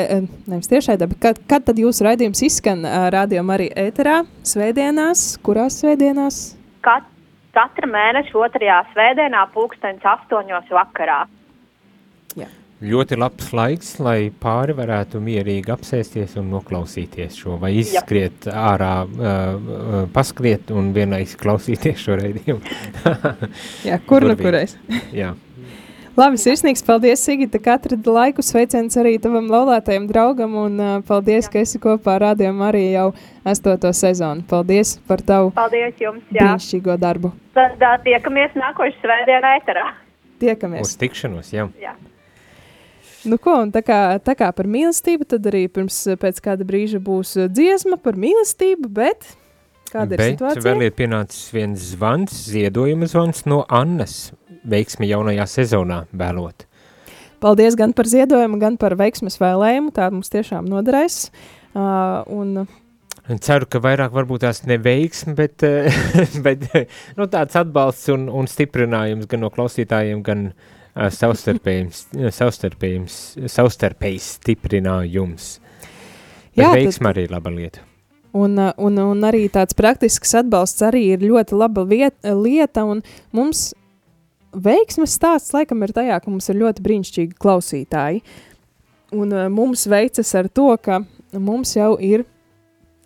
nevis 0.52 0.68
tiešai, 0.68 0.98
bet 1.00 1.16
kad, 1.24 1.40
kad 1.48 1.64
tad 1.70 1.80
jūsu 1.80 2.04
raidījums 2.10 2.44
izskan 2.44 2.84
rādījumā 3.16 3.56
arī 3.56 3.70
ēterā, 3.88 4.18
svētdienās, 4.44 5.38
kurās 5.48 5.80
svētdienās? 5.80 6.42
Kat, 6.84 7.08
katra 7.56 7.88
mēneša 7.88 8.36
otrajā 8.36 8.82
svētdienā 8.92 9.48
pulkstens 9.56 10.04
astoņos 10.18 10.68
vakarā. 10.76 11.24
Ļoti 12.82 13.18
labs 13.22 13.52
laiks, 13.54 13.92
lai 14.02 14.32
pāri 14.42 14.74
varētu 14.74 15.20
mierīgi 15.22 15.70
apsēsties 15.70 16.34
un 16.42 16.48
noklausīties 16.50 17.36
šo, 17.38 17.60
vai 17.62 17.76
izskriet 17.78 18.48
Jā. 18.50 18.56
ārā, 18.72 18.96
uh, 19.06 20.00
paskriet 20.16 20.74
un 20.74 20.90
vienlaiks 20.96 21.38
klausīties 21.38 22.02
šo 22.02 22.18
reidījumu. 22.18 22.74
Jā, 23.90 24.02
kur 24.10 24.26
nu 24.26 24.34
kurais. 24.40 24.74
Jā. 25.14 25.36
Labi, 26.18 26.42
sirsnīgs 26.42 26.82
paldies, 26.84 27.22
Sigita, 27.24 27.62
ka 27.62 27.78
atrada 27.78 28.16
laiku. 28.18 28.44
Sveiciens 28.44 28.98
arī 29.00 29.14
tavam 29.22 29.46
laulātajam 29.54 30.10
draugam 30.10 30.58
un 30.64 30.82
uh, 30.82 30.94
paldies, 31.06 31.46
jā. 31.46 31.54
ka 31.54 31.62
esi 31.62 31.80
kopā 31.84 32.18
ar 32.18 32.26
rādījumu 32.32 32.66
arī 32.66 32.82
jau 32.96 33.08
astoto 33.48 33.94
sezonu. 33.96 34.42
Paldies 34.50 34.98
par 35.06 35.22
tavu 35.22 35.54
paldies 35.56 36.02
jums, 36.02 36.26
jā. 36.34 36.50
brīnišķīgo 36.50 36.98
darbu. 37.06 37.32
Tad 37.54 37.78
uh, 37.78 38.00
tiekamies 38.04 38.58
nākošu 38.58 39.06
svētdienu 39.06 39.54
ēterā. 39.60 39.92
Tiekamies. 40.42 40.90
Uz 40.90 40.98
tikšanos, 40.98 41.54
jā. 41.54 41.70
jā. 41.78 41.94
Nu, 43.28 43.38
ko, 43.42 43.54
tā, 43.74 43.84
kā, 43.86 44.00
tā 44.26 44.34
kā 44.38 44.50
par 44.56 44.70
mīlestību, 44.72 45.28
tad 45.30 45.46
arī 45.52 45.68
pirms 45.70 46.00
pēc 46.22 46.42
kāda 46.42 46.66
brīža 46.68 47.02
būs 47.04 47.36
uh, 47.38 47.50
dziesma 47.52 48.00
par 48.02 48.18
mīlestību, 48.20 48.90
bet 48.90 49.28
kāda 49.92 50.18
ir 50.18 50.24
bet 50.24 50.34
situācija? 50.36 50.66
vēl 50.66 50.88
ir 50.88 50.96
pienācis 50.98 51.54
viens 51.54 51.88
zvans, 51.94 52.34
ziedojuma 52.50 53.10
zvans 53.12 53.46
no 53.50 53.62
Annas, 53.70 54.32
veiksmi 54.66 55.12
jaunajā 55.12 55.48
sezonā 55.54 56.04
vēlot. 56.18 56.66
Paldies 57.42 57.78
gan 57.78 57.94
par 57.98 58.10
ziedojumu, 58.10 58.60
gan 58.62 58.78
par 58.82 58.94
veiksmes 58.98 59.40
vēlējumu, 59.42 59.94
tā 59.96 60.12
mums 60.14 60.30
tiešām 60.34 60.70
noderēs. 60.70 61.28
Uh, 61.72 62.22
un 62.30 62.66
Ceru, 63.42 63.68
ka 63.70 63.80
vairāk 63.80 64.14
varbūt 64.16 64.42
tās 64.44 64.64
neveiksmi, 64.66 65.36
bet, 65.38 65.62
bet 66.46 66.66
nu, 67.18 67.28
tāds 67.30 67.58
atbalsts 67.60 68.10
un, 68.12 68.26
un 68.34 68.50
stiprinājums 68.50 69.30
gan 69.30 69.44
no 69.46 69.52
klausītājiem, 69.54 70.24
gan 70.26 70.50
savstarpējums, 70.50 70.81
savstarpējs 73.52 74.34
stiprinājums. 74.38 75.54
Bet 76.52 76.66
Jā, 76.66 76.74
veiksma 76.76 77.12
tad... 77.12 77.16
arī 77.16 77.32
laba 77.32 77.54
lieta. 77.54 77.86
Un, 78.36 78.56
un, 78.56 78.98
un 79.00 79.24
arī 79.28 79.46
tāds 79.52 79.76
praktisks 79.76 80.36
atbalsts 80.40 80.84
arī 80.88 81.04
ir 81.16 81.24
ļoti 81.24 81.56
laba 81.60 81.84
viet, 81.88 82.16
lieta, 82.24 82.86
un 82.88 83.02
mums 83.36 83.74
veiksmes 84.52 85.16
stāsts 85.18 85.52
laikam 85.56 85.84
ir 85.84 85.92
tajā, 85.96 86.20
ka 86.24 86.32
mums 86.32 86.48
ir 86.52 86.60
ļoti 86.60 86.84
brīnišķīgi 86.86 87.40
klausītāji. 87.40 88.22
Un 89.12 89.36
mums 89.52 89.84
veicas 89.92 90.32
ar 90.40 90.48
to, 90.48 90.70
ka 90.80 91.02
mums 91.36 91.76
jau 91.76 91.98
ir 92.00 92.24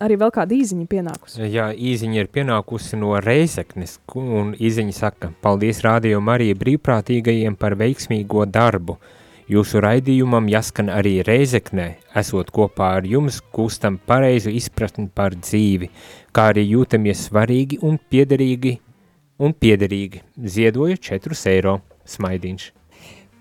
arī 0.02 0.16
vēl 0.20 0.32
kāda 0.34 0.56
īziņa 0.56 0.86
pienākusi. 0.90 1.42
Jā, 1.52 1.68
īziņa 1.72 2.22
ir 2.22 2.30
pienākusi 2.32 2.98
no 3.00 3.14
Reizeknes, 3.22 3.98
un 4.14 4.54
īziņa 4.58 4.96
saka, 4.96 5.30
paldies 5.44 5.82
rādio 5.84 6.20
Marija 6.24 6.56
brīvprātīgajiem 6.58 7.56
par 7.60 7.76
veiksmīgo 7.80 8.46
darbu. 8.50 8.98
Jūsu 9.46 9.78
raidījumam 9.84 10.48
jāskan 10.50 10.90
arī 10.90 11.20
Reizeknē, 11.26 11.92
esot 12.18 12.50
kopā 12.54 12.96
ar 12.98 13.06
jums, 13.06 13.38
gūstam 13.54 14.00
pareizu 14.10 14.50
izpratni 14.50 15.06
par 15.06 15.36
dzīvi, 15.38 15.92
kā 16.34 16.48
arī 16.50 16.66
jūtamies 16.72 17.28
svarīgi 17.28 17.78
un 17.86 18.00
piederīgi, 18.10 18.74
un 19.38 19.54
piederīgi. 19.54 20.24
Ziedoju 20.34 20.98
4 21.10 21.38
eiro 21.52 21.78
smaidiņš. 22.10 22.72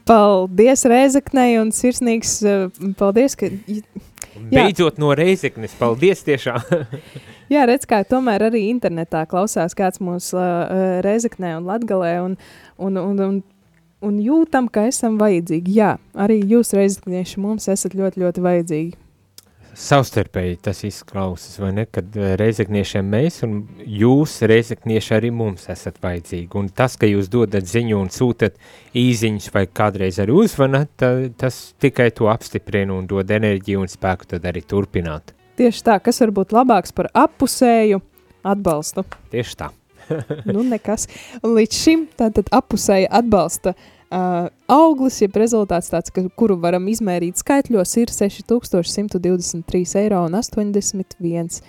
Paldies 0.06 0.86
Reizeknei 0.90 1.56
un 1.62 1.72
sirsnīgs 1.74 2.36
eh, 2.46 2.68
paldies, 3.00 3.38
ka 3.40 3.50
Beidzot 4.52 5.00
no 5.00 5.14
reizeknes, 5.16 5.74
paldies 5.80 6.26
tiešām! 6.28 6.60
Jā, 7.54 7.64
redz, 7.70 7.88
kā 7.88 8.02
tomēr 8.06 8.50
arī 8.50 8.66
internetā 8.68 9.24
klausās 9.30 9.78
kāds 9.78 10.02
mūsu 10.04 10.36
uh, 10.38 11.00
reizeknē 11.06 11.54
un 11.60 11.70
latgalē, 11.70 12.16
un, 12.26 12.34
un, 12.76 12.98
un, 13.00 13.22
un 13.22 13.38
un 14.06 14.20
jūtam, 14.22 14.68
ka 14.72 14.86
esam 14.90 15.18
vajadzīgi. 15.22 15.76
Jā, 15.80 15.96
arī 16.14 16.40
jūs 16.44 16.74
reizeknieši 16.78 17.42
mums 17.42 17.70
esat 17.72 17.96
ļoti, 17.98 18.22
ļoti 18.24 18.46
vajadzīgi. 18.46 18.94
Savstarpēji 19.76 20.60
tas 20.64 20.80
izklausās, 20.88 21.58
vai 21.60 21.74
ne? 21.76 21.84
Kad 21.92 22.16
eh, 22.16 22.34
reizekniešiem 22.40 23.10
mēs 23.12 23.42
un 23.44 23.58
jūs, 23.84 24.38
reizeknieši, 24.48 25.14
arī 25.18 25.32
mums 25.36 25.68
esat 25.72 26.00
vajadzīgi. 26.04 26.48
Un 26.56 26.70
tas, 26.72 26.96
ka 27.00 27.10
jūs 27.10 27.28
dodat 27.32 27.68
ziņu 27.68 28.00
un 28.00 28.12
sūtat 28.14 28.56
īziņus 28.96 29.52
vai 29.52 29.66
kādreiz 29.68 30.22
arī 30.24 30.38
uzvanat, 30.46 30.94
ta, 31.02 31.12
tas 31.36 31.60
tikai 31.84 32.08
to 32.16 32.30
apstiprina 32.32 32.96
un 32.96 33.10
dod 33.10 33.32
enerģiju 33.36 33.84
un 33.84 33.92
spēku 33.92 34.32
tad 34.32 34.48
arī 34.48 34.64
turpināt. 34.64 35.36
Tieši 35.60 35.84
tā, 35.88 36.00
kas 36.04 36.24
var 36.24 36.32
būt 36.40 36.56
labāks 36.56 36.96
par 36.96 37.12
appusēju 37.12 38.00
atbalstu. 38.48 39.04
Tieši 39.36 39.60
tā. 39.60 39.74
nu, 40.54 40.64
nekas. 40.64 41.10
Un 41.44 41.56
līdz 41.58 41.82
šim 41.84 42.08
tātad 42.16 42.48
appusēja 42.56 43.12
atbalsta 43.20 43.76
uh, 44.16 44.48
auglis, 44.72 45.20
jeb 45.22 45.36
rezultāts 45.40 45.92
tāds, 45.92 46.14
ka, 46.14 46.24
kuru 46.40 46.58
varam 46.62 46.88
izmērīt 46.92 47.42
skaitļos, 47.42 47.98
ir 48.02 48.14
6123 48.14 50.00
eiro 50.02 50.24
un 50.30 50.40
81 50.40 51.60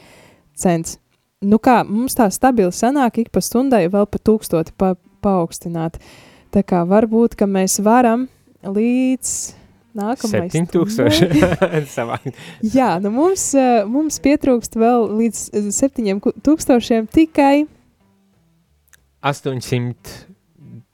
cents. 0.57 0.97
Nu 1.45 1.59
kā, 1.61 1.83
mums 1.85 2.17
tā 2.17 2.31
stabili 2.33 2.73
sanāk 2.73 3.21
ik 3.21 3.29
pa 3.35 3.43
stundai 3.45 3.85
vēl 3.93 4.07
pa 4.09 4.19
tūkstoti 4.23 4.73
pa, 4.79 4.95
paaugstināt. 5.25 6.00
Tā 6.55 6.62
kā 6.65 6.81
varbūt, 6.88 7.37
ka 7.37 7.49
mēs 7.50 7.81
varam 7.85 8.29
līdz 8.65 9.33
nākamais 9.97 10.53
7000 10.53 12.33
Jā, 12.76 12.91
nu 13.05 13.12
mums, 13.12 13.50
mums 13.91 14.21
pietrūkst 14.25 14.79
vēl 14.81 15.09
līdz 15.21 15.73
7000 15.76 17.11
tikai 17.12 17.67
800 19.26 20.15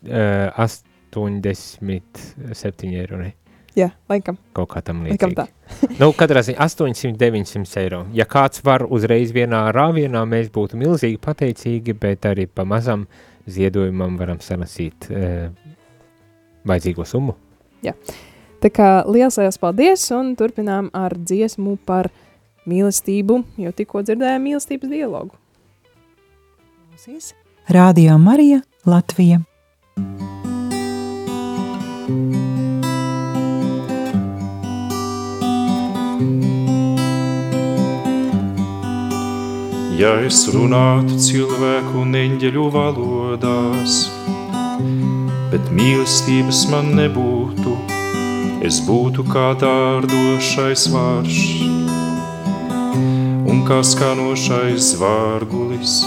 uh, 0.09 0.51
8 0.59 0.92
87 1.17 2.93
eiro. 2.97 3.21
Ne? 3.21 3.33
Jā, 3.77 3.89
laikam. 4.11 4.37
Kaut 4.53 4.69
kā 4.75 4.83
tam 4.85 5.01
tā. 5.33 5.47
nu, 6.01 6.11
katrā 6.17 6.43
ziņā 6.45 6.61
800, 6.61 7.17
900 7.21 7.81
eiro. 7.81 8.03
Ja 8.17 8.27
kāds 8.29 8.61
var 8.65 8.85
uzreiz 8.85 9.33
vienā 9.33 9.65
rāvienā, 9.73 10.25
mēs 10.29 10.51
būtu 10.53 10.77
milzīgi 10.81 11.21
pateicīgi, 11.23 11.95
bet 11.97 12.29
arī 12.29 12.47
pa 12.47 12.67
mazam 12.69 13.07
ziedojumam 13.49 14.19
varam 14.21 14.43
salasīt 14.45 15.09
e, 15.11 15.31
vajadzīgo 16.69 17.07
summu. 17.09 17.37
Jā. 17.83 17.97
Tā 18.63 18.71
kā 18.71 18.91
liels, 19.09 19.41
liels 19.41 19.59
paldies 19.59 20.05
un 20.15 20.35
turpinām 20.39 20.91
ar 20.95 21.17
dziesmu 21.19 21.79
par 21.89 22.13
mīlestību, 22.69 23.41
jo 23.65 23.73
tikko 23.75 24.05
dzirdējām 24.07 24.45
mīlestības 24.51 24.93
dialogu. 24.93 25.41
Radio 27.73 28.21
Marija 28.21 28.61
Latvija. 28.87 29.41
Ja 40.03 40.17
es 40.27 40.49
runātu 40.51 41.15
cilvēku 41.15 42.01
un 42.01 42.17
eņģeļu 42.19 42.63
valodās, 42.75 43.99
bet 45.53 45.69
mīlestības 45.71 46.63
man 46.73 46.89
nebūtu, 46.97 47.77
es 48.67 48.81
būtu 48.83 49.23
kā 49.29 49.53
dārdošais 49.61 50.89
vārš 50.91 51.39
un 53.53 53.63
kā 53.69 53.79
skanošais 53.93 54.89
zvārgulis, 54.97 56.01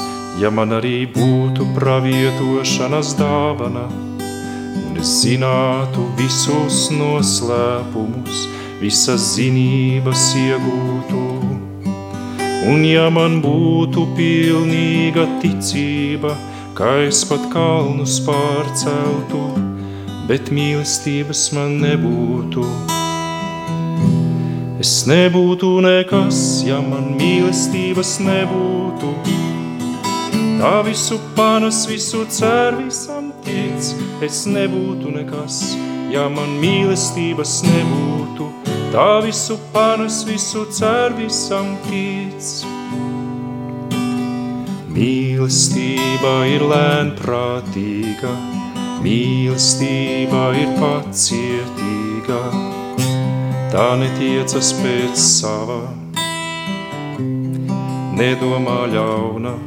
ja 0.44 0.52
man 0.52 0.75
arī 0.75 1.06
būtu 1.16 1.70
pravietošanas 1.78 3.14
dāvana 3.22 3.86
un 4.82 5.00
es 5.00 5.22
zinātu 5.22 6.10
visus 6.19 6.89
noslēpumus, 7.00 8.43
visas 8.84 9.32
zinības 9.38 10.34
iegūtu 10.43 11.35
Un 12.65 12.82
ja 12.82 13.12
man 13.13 13.43
būtu 13.43 14.08
pilnīga 14.17 15.28
ticība, 15.41 16.32
kā 16.73 16.95
es 17.06 17.19
pat 17.30 17.43
kalnus 17.54 18.15
pārceltu, 18.25 19.41
bet 20.25 20.49
mīlestības 20.49 21.43
man 21.54 21.78
nebūtu. 21.84 22.65
Es 24.82 24.95
nebūtu 25.06 25.69
nekas, 25.86 26.39
ja 26.65 26.82
man 26.82 27.13
mīlestības 27.19 28.17
nebūtu. 28.25 29.13
Tā 30.58 30.75
visu 30.88 31.19
panas, 31.38 31.86
visu 31.86 32.25
cer, 32.34 32.80
visam 32.82 33.30
tic. 33.45 33.93
Es 34.25 34.47
nebūtu 34.49 35.13
nekas, 35.13 35.75
ja 36.10 36.25
man 36.34 36.58
mīlestības 36.63 37.60
nebūtu. 37.69 38.75
Tā 38.95 39.19
visu 39.19 39.58
panes, 39.73 40.21
visu 40.23 40.62
cer, 40.71 41.12
visam 41.17 41.73
tic. 41.84 42.45
Mīlestība 44.95 46.31
ir 46.47 46.63
lēnprātīga, 46.63 48.31
mīlestība 49.03 50.45
ir 50.62 50.71
pacietīga, 50.79 52.39
tā 53.75 53.89
netiecas 53.99 54.71
pēc 54.79 55.19
sava, 55.25 55.81
nedomā 58.15 58.79
ļauna, 58.95 59.58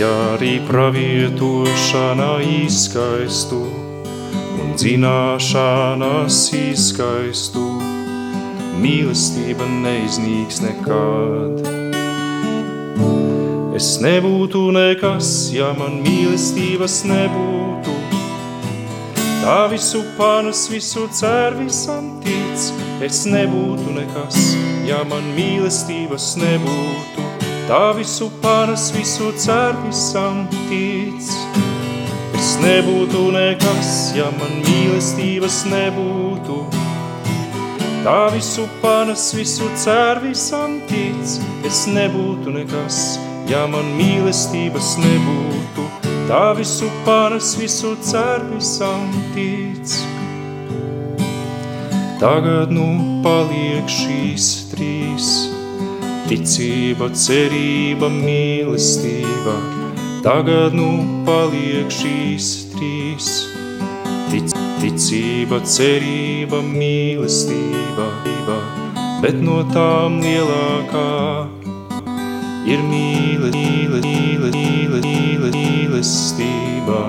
ja 0.00 0.14
arī 0.30 0.54
pravietošana 0.72 2.32
izskaistu 2.64 3.62
un 4.64 4.74
zināšanas 4.80 6.42
izskaistu 6.64 7.68
mīlestība 8.80 9.66
neiznīks 9.68 10.60
nekad. 10.64 11.60
Es 13.76 13.94
nebūtu 14.02 14.66
nekas, 14.76 15.28
ja 15.54 15.70
man 15.76 16.00
mīlestības 16.04 17.00
nebūtu. 17.08 17.96
Tā 19.40 19.58
visu 19.72 20.02
panas, 20.18 20.66
visu 20.72 21.06
cer, 21.16 21.56
visam 21.60 22.10
tic. 22.24 22.66
Es 23.04 23.22
nebūtu 23.28 23.94
nekas, 23.96 24.40
ja 24.88 25.00
man 25.08 25.30
mīlestības 25.36 26.34
nebūtu. 26.40 27.24
Tā 27.70 27.84
visu 27.96 28.28
panas, 28.42 28.90
visu 28.96 29.30
cer, 29.40 29.76
visam 29.86 30.44
tic. 30.68 31.32
Es 32.36 32.52
nebūtu 32.60 33.30
nekas, 33.36 34.12
ja 34.16 34.28
man 34.40 34.60
mīlestības 34.66 35.64
nebūtu. 35.72 36.79
Tā 38.00 38.30
visu 38.32 38.62
panas, 38.80 39.26
visu 39.36 39.66
cer, 39.76 40.22
visam 40.24 40.78
tic, 40.88 41.34
es 41.68 41.82
nebūtu 41.84 42.48
nekas, 42.54 43.18
ja 43.44 43.66
man 43.68 43.90
mīlestības 43.98 44.94
nebūtu. 45.02 45.84
Tā 46.30 46.54
visu 46.56 46.88
panas, 47.04 47.50
visu 47.60 47.92
cer, 48.00 48.46
visam 48.54 49.04
tic. 49.34 49.92
Tagad 52.22 52.72
nu 52.72 52.88
paliek 53.20 53.84
šīs 53.92 54.48
trīs, 54.72 55.28
ticība, 56.32 57.12
cerība, 57.12 58.08
mīlestība. 58.16 59.58
Tagad 60.24 60.72
nu 60.72 60.88
paliek 61.28 61.92
šīs 61.92 62.52
trīs, 62.72 63.32
ticība 64.30 64.70
ticība, 64.80 65.58
cerība, 65.68 66.62
mīlestība, 66.64 68.06
bet 69.20 69.36
no 69.44 69.60
tām 69.74 70.16
lielākā 70.24 71.10
ir 72.64 72.80
mīle, 72.88 73.50
mīle, 73.52 74.00
mīle, 74.06 74.52
mīle, 74.54 75.00
mīle, 75.04 75.50
mīlestība. 75.56 77.00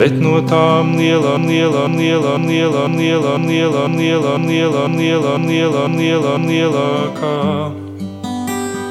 Bet 0.00 0.16
no 0.16 0.38
tām 0.48 0.94
lielām, 0.96 1.44
lielām, 1.44 1.98
lielām, 2.00 2.48
lielām, 2.48 2.96
lielām, 2.96 3.44
lielām, 3.50 3.98
lielām, 4.00 4.48
lielām, 4.48 4.96
lielām, 4.96 5.46
lielām, 5.52 6.00
lielām, 6.00 6.48
lielākā 6.48 7.79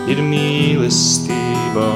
ir 0.08 0.22
mīlestība. 0.24 1.90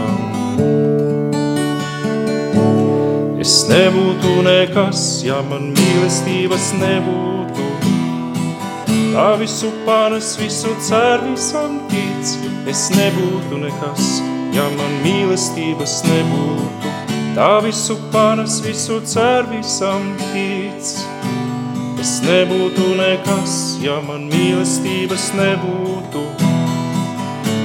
Es 3.43 3.55
nebūtu 3.67 4.37
nekas, 4.45 4.99
ja 5.25 5.41
man 5.47 5.71
mīlestības 5.75 6.69
nebūtu. 6.79 7.65
Tā 9.13 9.33
visu 9.37 9.69
panes, 9.85 10.33
visu 10.39 10.71
cer, 10.81 11.21
visam 11.27 11.81
tic. 11.91 12.31
Es 12.71 12.87
nebūtu 12.95 13.59
nekas, 13.61 14.07
ja 14.55 14.63
man 14.77 14.95
mīlestības 15.03 15.99
nebūtu. 16.07 16.93
Tā 17.35 17.49
visu 17.65 17.97
panes, 18.13 18.61
visu 18.65 19.01
cer, 19.05 19.45
visam 19.51 20.07
tic. 20.31 20.95
Es 22.03 22.15
nebūtu 22.25 22.93
nekas, 22.99 23.59
ja 23.83 23.99
man 24.07 24.25
mīlestības 24.31 25.29
nebūtu. 25.39 26.42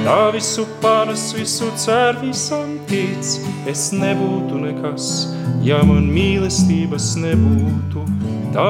Tā 0.05 0.31
visu 0.33 0.65
panes, 0.83 1.33
visu 1.37 1.69
cer, 1.77 2.17
visam 2.23 2.79
tic, 2.89 3.25
es 3.69 3.91
nebūtu 3.93 4.61
nekas, 4.63 5.35
ja 5.67 5.83
man 5.85 6.09
mīlestības 6.13 7.17
nebūtu. 7.23 8.07
Tā 8.55 8.69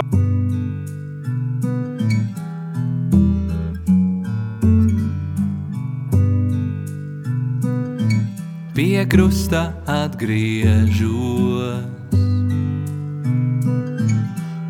pie 8.78 9.02
krusta 9.10 9.72
atgriežos 9.90 11.82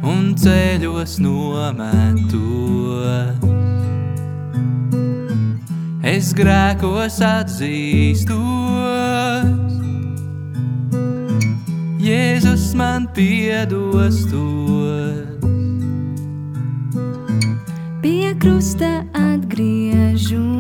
un 0.01 0.33
ceļos 0.41 1.19
nometos. 1.21 2.19
Es 6.19 6.33
grēkos 6.35 7.21
atzīstos, 7.23 8.33
Jēzus 12.03 12.65
man 12.75 13.07
piedos 13.15 14.25
tos. 14.27 15.47
Pie 18.03 18.35
krusta 18.43 18.91
atgriežos, 19.15 20.58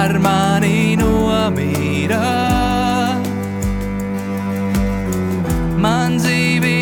Par 0.00 0.14
mani 0.24 0.96
nomīra, 0.96 2.20
man 5.76 6.16
dzīvi 6.16 6.72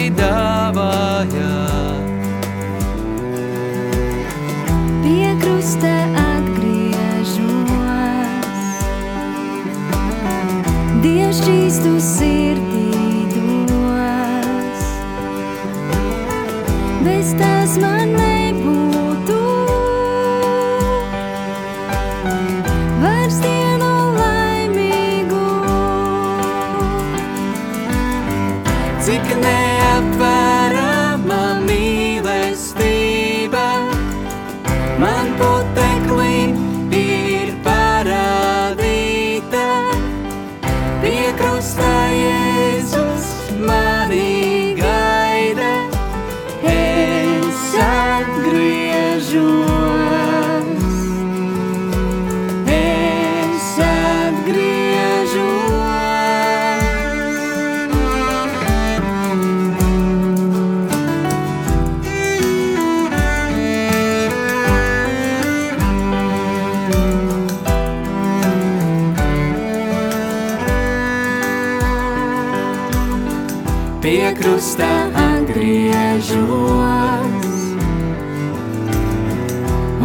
Pie 73.99 74.31
krusta 74.39 75.11
atgriežos 75.19 76.37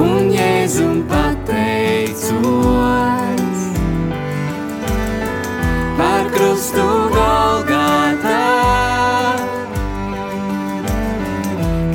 un 0.01 0.32
Jēzum 0.34 1.03
pateicos 1.06 2.32
par 5.99 6.25
krustu 6.34 6.88
Golgatā, 7.13 8.49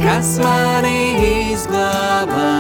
kas 0.05 0.31
mani 0.47 1.03
izglābā. 1.51 2.55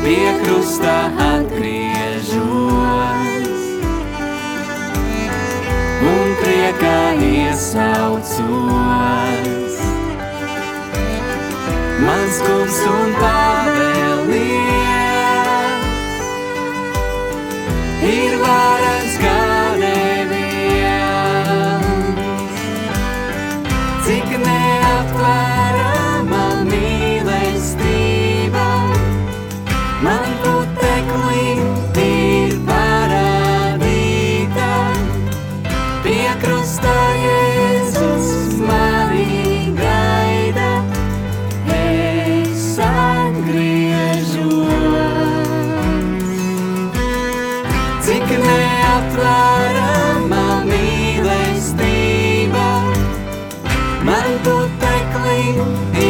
Pie 0.00 0.32
krusta 0.40 0.96
atgriežos 1.28 1.69
iesaucos. 8.40 9.76
Mans 12.04 12.36
kungs 12.46 12.78
un 12.88 13.10
pavēlies 13.20 13.59
man 54.06 54.38
puteklī 54.44 55.40
ir 55.50 55.60
parādīta. 55.60 56.09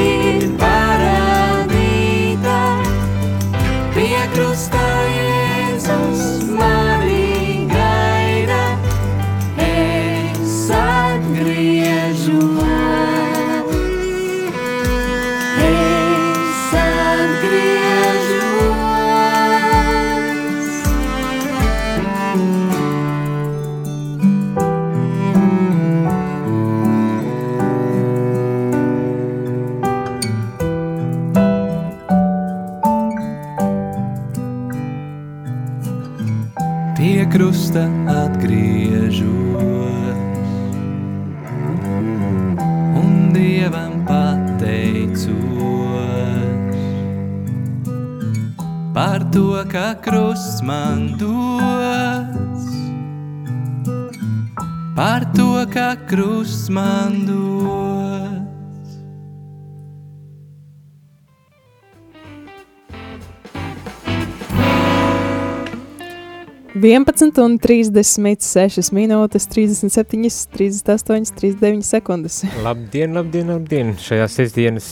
11 66.80 67.36
un 67.44 67.58
36 67.60 68.88
minūtes, 68.96 69.44
37, 69.52 70.30
38, 70.48 71.34
39 71.36 71.84
sekundes. 71.84 72.38
Labdien, 72.64 73.12
labdien, 73.12 73.50
labdien! 73.52 73.90
Šajā 74.00 74.28
sestdienas 74.32 74.86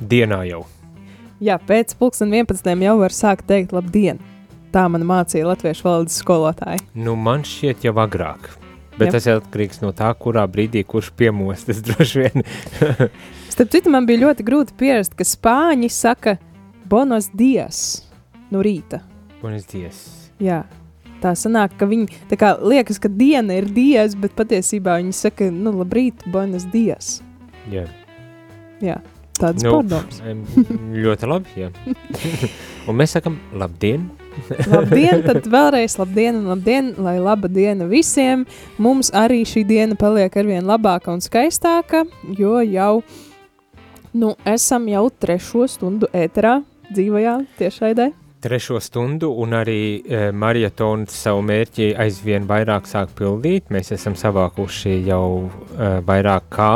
dienā 0.00 0.38
jau. 0.48 0.62
Jā, 1.44 1.58
pēc 1.60 1.92
pulksten 2.00 2.32
11 2.32 2.80
jau 2.86 2.94
var 3.02 3.12
sākt 3.12 3.44
teikt 3.50 3.74
labdien. 3.76 4.22
Tā 4.72 4.86
man 4.88 5.04
mācīja 5.04 5.50
latviešu 5.50 5.84
valodas 5.84 6.16
skolotāja. 6.22 6.80
Nu, 6.96 7.12
man 7.12 7.44
šķiet 7.44 7.84
jau 7.84 7.92
agrāk. 8.00 8.48
Bet 8.96 9.10
Jā. 9.10 9.18
tas 9.18 9.28
atkarīgs 9.36 9.84
no 9.84 9.92
tā, 9.92 10.08
kurā 10.16 10.46
brīdī 10.48 10.80
kurš 10.88 11.12
piemostas 11.12 11.82
droši 11.86 12.24
vien. 12.24 12.48
Starp 13.52 13.76
citu, 13.76 13.92
man 13.92 14.08
bija 14.08 14.24
ļoti 14.24 14.48
grūti 14.48 14.80
pierast, 14.80 15.12
ka 15.18 15.28
spāņi 15.28 15.92
saka 15.92 16.38
bonos 16.88 17.28
dias 17.36 18.08
no 18.48 18.64
rīta. 18.64 19.04
Buenos 19.42 19.68
dias. 19.68 20.06
Jā. 20.40 20.64
Tā 21.22 21.32
sanāk, 21.34 21.74
ka 21.80 21.88
viņi 21.90 22.36
kā 22.38 22.52
liekas, 22.62 23.00
ka 23.02 23.10
diena 23.10 23.56
ir 23.58 23.66
dias, 23.74 24.14
bet 24.18 24.36
patiesībā 24.38 25.00
viņi 25.00 25.14
saka, 25.18 25.48
nu, 25.50 25.72
labrīt, 25.80 26.22
bonos 26.30 26.66
dias. 26.70 27.18
Jā. 27.72 27.88
Jā, 28.78 29.00
tāds 29.38 29.64
Nu, 29.66 29.80
pārdoms. 29.80 30.20
ļoti 31.04 31.30
labi, 31.30 31.64
jā. 31.64 31.72
Un 32.88 32.98
mēs 33.00 33.16
sakam 33.16 33.40
labdien. 33.58 34.06
Labdien, 34.70 35.24
tad 35.26 35.48
vēlreiz 35.50 35.96
labdien 35.98 36.38
un 36.38 36.46
labdien, 36.52 36.92
lai 37.02 37.16
laba 37.18 37.50
diena 37.50 37.88
visiem. 37.90 38.44
Mums 38.78 39.10
arī 39.10 39.42
šī 39.48 39.64
diena 39.66 39.98
paliek 39.98 40.38
arvien 40.38 40.62
labāka 40.68 41.10
un 41.10 41.24
skaistāka, 41.24 42.04
jo 42.38 42.60
jau, 42.62 43.02
nu, 44.14 44.36
esam 44.46 44.86
jau 44.86 45.08
trešo 45.10 45.66
stundu 45.66 46.06
ēterā 46.14 46.60
dzīvajā 46.92 47.34
tiešraidē. 47.58 48.12
Trešo 48.38 48.78
stundu 48.80 49.32
un 49.42 49.56
arī 49.58 49.98
e, 49.98 50.18
marietons 50.30 51.10
savu 51.10 51.42
mērķi 51.42 51.88
aizvien 51.98 52.44
vairāk 52.46 52.86
sāk 52.86 53.10
pildīt. 53.18 53.66
Mēs 53.74 53.90
esam 53.96 54.14
savākuši 54.14 54.94
jau 55.08 55.48
e, 55.48 55.88
vairāk 56.06 56.46
kā 56.54 56.72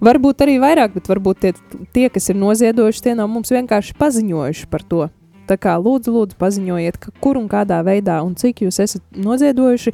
Varbūt 0.00 0.40
arī 0.40 0.56
vairāk, 0.62 0.94
bet 0.96 1.04
varbūt 1.10 1.40
tie, 1.42 1.52
tie 1.92 2.08
kas 2.08 2.30
ir 2.32 2.36
noziedojuši, 2.40 3.02
tie 3.04 3.12
nav 3.18 3.28
mums 3.28 3.52
vienkārši 3.52 3.92
paziņojuši 4.00 4.64
par 4.72 4.82
to. 4.88 5.12
Tā 5.50 5.56
kā 5.60 5.74
lūdzu, 5.76 6.08
lūdzu 6.14 6.36
paziņojiet, 6.40 6.96
kur 7.20 7.36
un 7.36 7.44
kādā 7.52 7.84
veidā 7.84 8.24
un 8.24 8.32
cik 8.40 8.64
jūs 8.64 8.80
esat 8.80 9.04
noziedojuši. 9.12 9.92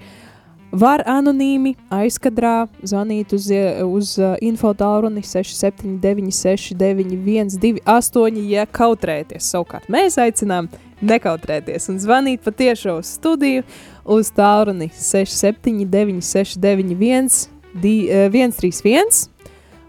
Var 0.77 1.01
anonīmi 1.09 1.73
aizkadrā 1.95 2.67
zvanīt 2.85 3.31
uz, 3.37 3.47
uz 3.87 4.11
uh, 4.21 4.35
infotālruni 4.45 5.23
679, 5.25 6.35
691, 6.35 7.55
28, 7.63 8.43
ja 8.51 8.67
kautrēties. 8.67 9.47
Savukārt 9.55 9.87
mēs 9.93 10.19
aicinām 10.21 10.69
nekautrēties 11.01 11.89
un 11.93 12.01
zvanīt 12.03 12.45
patiešo 12.45 12.99
uz 13.01 13.15
studiju 13.17 13.65
uz 14.17 14.29
tālruni 14.37 14.91
679, 14.93 16.21
691, 16.25 17.49
di- 17.81 18.09
eh, 18.11 18.29
131, 18.33 19.27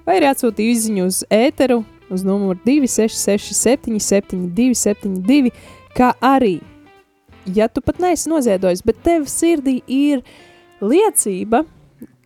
vai 0.07 0.19
arī 0.21 0.31
atsūtīt 0.31 0.71
izziņu 0.71 1.05
uz 1.09 1.21
ēteru 1.31 1.81
uz 2.11 2.23
numuru 2.23 2.59
266, 2.63 3.51
772, 3.55 4.75
72, 4.75 5.51
kā 5.95 6.13
arī, 6.23 6.59
ja 7.55 7.67
tu 7.67 7.81
pat 7.81 7.99
neesi 8.03 8.29
noziedojis, 8.31 8.83
bet 8.85 9.03
tev 9.03 9.27
sirdī 9.31 9.81
ir 9.87 10.23
liecība, 10.81 11.63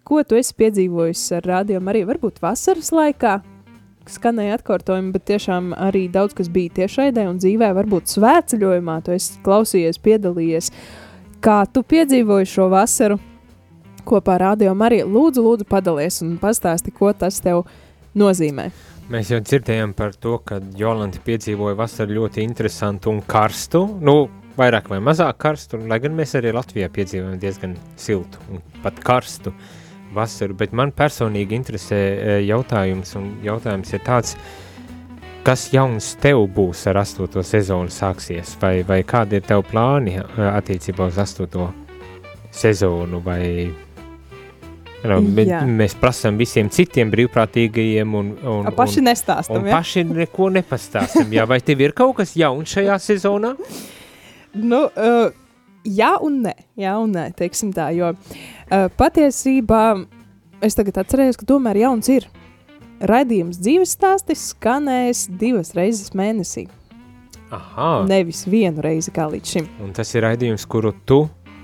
ko 0.04 0.22
tu 0.28 0.38
esi 0.40 0.56
piedzīvojis 0.60 1.24
ar 1.38 1.48
rādījumu 1.54 1.92
arī 1.92 2.04
varbūt 2.10 2.42
vasaras 2.44 2.92
laikā, 2.96 3.40
skanēja 4.12 4.58
atkārtojumi, 4.60 5.12
bet 5.14 5.28
tiešām 5.30 5.72
arī 5.78 6.08
daudz 6.12 6.36
kas 6.38 6.50
bija 6.52 6.74
tiešraidē 6.82 7.28
un 7.30 7.40
dzīvē, 7.42 7.72
varbūt 7.78 8.12
svētceļojumā, 8.16 8.98
tu 9.06 9.16
esi 9.16 9.38
klausījies, 9.46 10.02
piedalījies, 10.04 10.72
kā 11.44 11.62
tu 11.72 11.84
piedzīvoji 11.86 12.50
šo 12.50 12.68
vasaru 12.74 13.20
kopā 14.08 14.36
ar 14.40 14.48
Radio 14.50 14.74
Mariju. 14.78 15.08
Lūdzu, 15.14 15.46
lūdzu, 15.46 15.70
padalies 15.70 16.22
un 16.26 16.36
pastāsti, 16.42 16.94
ko 16.96 17.14
tas 17.14 17.40
tev 17.44 17.64
nozīmē. 18.18 18.72
Mēs 19.12 19.32
jau 19.34 19.42
dzirdējām 19.44 19.94
par 19.98 20.14
to, 20.16 20.38
ka 20.48 20.62
Jolanta 20.80 21.20
piedzīvoja 21.26 21.76
vasaru 21.76 22.22
ļoti 22.22 22.46
interesantu 22.46 23.12
un 23.12 23.20
karstu. 23.28 23.84
Nu, 24.00 24.30
vairāk 24.58 24.90
vai 24.92 25.00
mazāk 25.04 25.40
karstu, 25.42 25.80
lai 25.88 26.00
gan 26.04 26.16
mēs 26.18 26.36
arī 26.40 26.54
Latvijā 26.56 26.90
piedzīvojam 26.94 27.40
diezgan 27.42 27.76
siltu 28.00 28.42
un 28.52 28.64
pat 28.84 29.00
karstu 29.06 29.54
vasaru. 30.16 30.58
Bet 30.60 30.76
man 30.76 30.94
personīgi 30.96 31.56
interesē 31.58 32.00
e, 32.00 32.40
jautājums, 32.48 33.16
un 33.20 33.32
jautājums 33.46 33.94
ir 33.96 34.04
tāds, 34.06 34.36
kas 35.46 35.70
jauns 35.74 36.14
tev 36.22 36.44
būs 36.56 36.84
ar 36.92 37.02
astoto 37.04 37.44
sezonu 37.46 37.92
sāksies, 37.92 38.58
vai, 38.62 38.82
vai 38.88 39.02
kādi 39.08 39.40
ir 39.40 39.48
tev 39.48 39.64
plāni 39.72 40.18
e, 40.20 40.26
attiecībā 40.52 41.08
uz 41.12 41.22
astoto 41.22 41.72
sezonu, 42.52 43.24
vai 43.24 43.72
Nu, 45.02 45.16
bet 45.34 45.50
Jā. 45.50 45.62
mēs 45.66 45.96
prasām 45.98 46.36
visiem 46.38 46.68
citiem 46.70 47.10
brīvprātīgajiem 47.10 48.12
un, 48.20 48.28
un, 48.46 48.68
paši 48.78 49.00
un, 49.02 49.08
nestāstam, 49.10 49.64
un 49.64 49.72
ja? 49.72 49.80
paši 49.80 50.04
neko 50.06 50.52
nepastāstam. 50.54 51.32
Jā, 51.34 51.48
vai 51.50 51.58
tev 51.66 51.82
ir 51.82 51.96
kaut 51.98 52.20
kas 52.20 52.36
jauns 52.38 52.70
šajā 52.76 53.00
sezonā? 53.02 53.56
Nu, 54.54 54.84
uh, 54.90 55.32
jā 55.88 56.12
un 56.24 56.42
nē, 56.46 56.54
jā 56.80 56.96
un 57.00 57.14
nē, 57.16 57.30
teiksim 57.40 57.72
tā, 57.76 57.90
jo 57.96 58.12
uh, 58.12 58.88
patiesībā 59.00 59.84
es 60.62 60.76
tagad 60.78 61.00
atcerējos, 61.02 61.40
ka 61.40 61.48
tomēr 61.50 61.80
jauns 61.86 62.10
ir. 62.12 62.28
Raidījums 63.02 63.58
dzīves 63.58 63.96
stāstis 63.96 64.52
skanēs 64.52 65.24
divas 65.42 65.72
reizes 65.74 66.12
mēnesī, 66.14 66.68
Aha, 67.52 68.04
nevis 68.06 68.44
vienu 68.46 68.84
reizi 68.86 69.10
kā 69.16 69.26
līdz 69.32 69.56
šim. 69.56 69.70
un 69.82 69.90
tas 69.98 70.12
ir 70.14 70.22
raidījums, 70.28 70.68
kuru 70.70 70.92
tu 71.06 71.24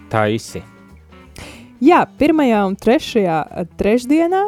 taisi. 0.09 0.63
Jā, 1.83 1.99
pirmajā 2.17 2.63
un 2.65 2.73
trešajā 2.75 3.37
eh, 3.45 3.67
trešdienā, 3.77 4.47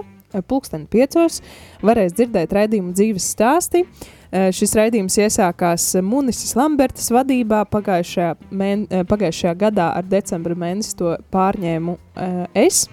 pulksten 0.49 0.87
piecos, 0.89 1.43
varēs 1.85 2.15
dzirdēt 2.17 2.55
raidījumu 2.57 2.95
dzīves 2.97 3.27
stāsti. 3.35 3.83
Eh, 4.31 4.51
Šis 4.53 4.75
raidījums 4.77 5.15
iesākās 5.23 5.87
Munises 6.05 6.51
Lambertas 6.57 7.07
vadībā 7.09 7.63
pagājušajā, 7.73 8.35
mēn, 8.53 8.85
eh, 8.93 9.03
pagājušajā 9.09 9.55
gadā 9.57 9.87
ar 9.97 10.03
decembra 10.05 10.53
mēnesi 10.53 10.95
to 10.99 11.15
pārņēmu 11.33 11.97
eh, 12.15 12.45
es. 12.67 12.87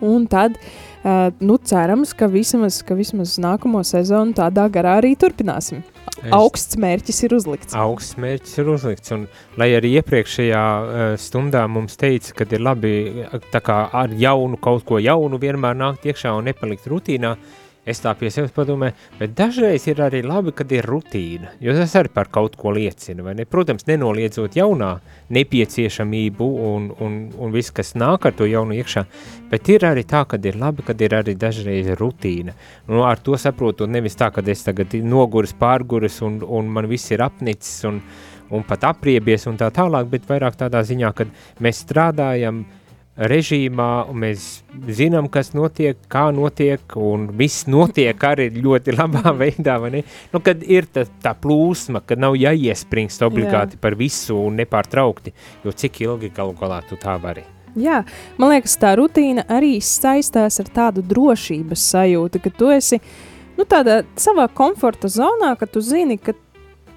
Un 0.00 0.28
tad, 0.30 0.54
uh, 1.02 1.32
nu, 1.42 1.56
cerams, 1.58 2.12
ka 2.14 2.28
vismaz, 2.30 2.76
ka 2.86 2.94
vismaz 2.94 3.32
nākamo 3.42 3.80
sezonu 3.82 4.30
tādā 4.32 4.68
garā 4.70 4.92
arī 5.00 5.16
turpināsim. 5.18 5.80
Es- 6.22 6.30
Augsts 6.30 6.78
mērķis 6.78 7.18
ir 7.26 7.34
uzlikts. 7.34 7.74
Augsts 7.74 8.14
mērķis 8.14 8.58
ir 8.62 8.70
uzlikts, 8.76 9.10
un 9.16 9.24
lai 9.58 9.72
arī 9.74 9.96
iepriekšējā 9.98 10.62
uh, 10.62 11.16
stundā 11.18 11.64
mums 11.66 11.98
teica, 11.98 12.30
ka 12.38 12.46
ir 12.54 12.62
labi 12.62 12.92
kā 13.58 13.80
ar 13.92 14.14
jaunu 14.14 14.60
kaut 14.62 14.86
ko 14.86 15.02
jaunu 15.02 15.40
vienmēr 15.42 15.74
nākt 15.74 16.06
iekšā 16.06 16.30
un 16.38 16.46
nepalikt 16.46 16.86
rutīnā, 16.86 17.34
es 17.88 18.02
tā 18.04 18.12
pie 18.18 18.30
sevis 18.32 18.52
padomāju, 18.54 18.94
bet 19.18 19.34
dažreiz 19.38 19.86
ir 19.88 20.02
arī 20.04 20.22
labi, 20.26 20.52
kad 20.56 20.72
ir 20.74 20.86
rutīna, 20.88 21.54
jo 21.64 21.74
tas 21.76 21.94
arī 21.98 22.12
par 22.14 22.30
kaut 22.32 22.56
ko 22.60 22.72
liecina, 22.76 23.24
vai 23.24 23.34
ne? 23.38 23.46
Protams, 23.48 23.86
nenoliedzot 23.88 24.56
jaunā 24.58 24.90
nepieciešamību 25.34 26.48
un, 26.68 26.88
un, 27.04 27.18
un 27.38 27.54
viss, 27.54 27.72
kas 27.74 27.94
nāk 27.98 28.28
ar 28.28 28.36
to 28.38 28.48
jaunu 28.48 28.76
iekšā, 28.78 29.04
bet 29.50 29.72
ir 29.72 29.86
arī 29.88 30.04
tā, 30.08 30.24
kad 30.28 30.44
ir 30.44 30.58
labi, 30.60 30.84
kad 30.86 31.00
ir 31.04 31.16
arī 31.18 31.36
dažreiz 31.38 31.92
rutīna. 31.98 32.56
Nu, 32.88 33.04
ar 33.08 33.20
to 33.24 33.38
saprotu 33.40 33.88
nevis 33.88 34.18
tā, 34.18 34.30
ka 34.34 34.44
es 34.46 34.64
tagad 34.66 34.96
noguris, 35.04 35.56
pārguris 35.58 36.20
un, 36.26 36.42
un 36.44 36.68
man 36.72 36.88
viss 36.90 37.12
ir 37.14 37.24
apnicis 37.24 37.84
un, 37.88 38.02
un 38.50 38.64
pat 38.68 38.88
apriebies 38.92 39.46
un 39.50 39.58
tā 39.60 39.70
tālāk, 39.74 40.08
bet 40.12 40.28
vairāk 40.28 40.56
tādā 40.60 40.82
ziņā, 40.86 41.12
kad 41.16 41.32
mēs 41.64 41.84
strādājam 41.84 42.64
režīmā, 43.18 43.90
un 44.10 44.22
mēs 44.22 44.46
zinām, 44.94 45.28
kas 45.32 45.50
notiek, 45.56 45.98
kā 46.10 46.28
notiek, 46.34 46.82
un 46.96 47.28
viss 47.38 47.66
notiek 47.70 48.24
arī 48.30 48.48
ļoti 48.54 48.94
labā 48.94 49.34
veidā, 49.42 49.78
vai 49.82 49.92
ne? 49.98 50.02
Nu, 50.32 50.40
kad 50.44 50.62
ir 50.62 50.86
tā, 50.92 51.04
tā 51.22 51.34
plūsma, 51.34 52.04
kad 52.06 52.22
nav 52.22 52.38
jāiespringst 52.38 53.24
obligāti 53.26 53.78
Jā. 53.78 53.82
par 53.82 53.98
visu 53.98 54.38
un 54.46 54.58
nepārtraukti, 54.62 55.34
jo 55.66 55.74
cik 55.74 56.02
ilgi 56.06 56.32
galu 56.34 56.54
galā 56.58 56.80
tu 56.88 56.98
tā 57.00 57.18
vari. 57.22 57.44
Jā, 57.78 58.00
man 58.40 58.54
liekas, 58.54 58.78
tā 58.80 58.94
rutīna 58.98 59.44
arī 59.52 59.76
saistās 59.84 60.58
ar 60.62 60.70
tādu 60.74 61.02
drošības 61.06 61.84
sajūtu, 61.92 62.40
ka 62.42 62.52
tu 62.54 62.70
esi 62.74 62.98
nu, 63.58 63.66
tādā 63.68 64.00
savā 64.18 64.48
komforta 64.54 65.10
zonā, 65.12 65.52
ka 65.58 65.68
tu 65.70 65.82
zini, 65.84 66.18
ka 66.18 66.34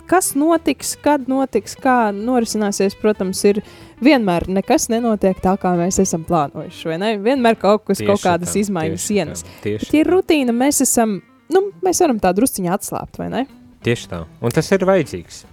kas 0.09 0.33
notiks, 0.39 0.93
kad 1.03 1.27
notiks, 1.31 1.75
kā 1.79 2.11
norisināsies. 2.15 2.97
Protams, 3.01 3.41
ir 3.49 3.61
vienmēr 4.03 4.47
nekas 4.51 4.89
nenotiek 4.91 5.41
tā, 5.43 5.55
kā 5.61 5.73
mēs 5.79 6.01
esam 6.03 6.23
plānojuši. 6.27 6.97
Vienmēr 7.23 7.59
kaut 7.61 7.87
kas, 7.89 8.03
kaut 8.05 8.23
kādas 8.23 8.55
izmaiņas 8.59 9.09
ienes. 9.17 9.45
Tieši 9.65 9.85
Bet, 9.85 9.93
ja 9.95 10.05
ir 10.05 10.11
rutīna, 10.11 10.55
mēs 10.55 10.83
esam 10.85 11.19
nu, 11.51 11.65
mēs 11.85 12.01
varam 12.03 12.19
tā 12.21 12.31
drusciņā 12.35 12.75
atslābt, 12.75 13.19
vai 13.21 13.29
ne? 13.31 13.47
Tieši 13.85 14.11
tā. 14.11 14.23
Un 14.41 14.53
tas 14.55 14.69
ir 14.73 14.85
vajadzīgs. 14.87 15.43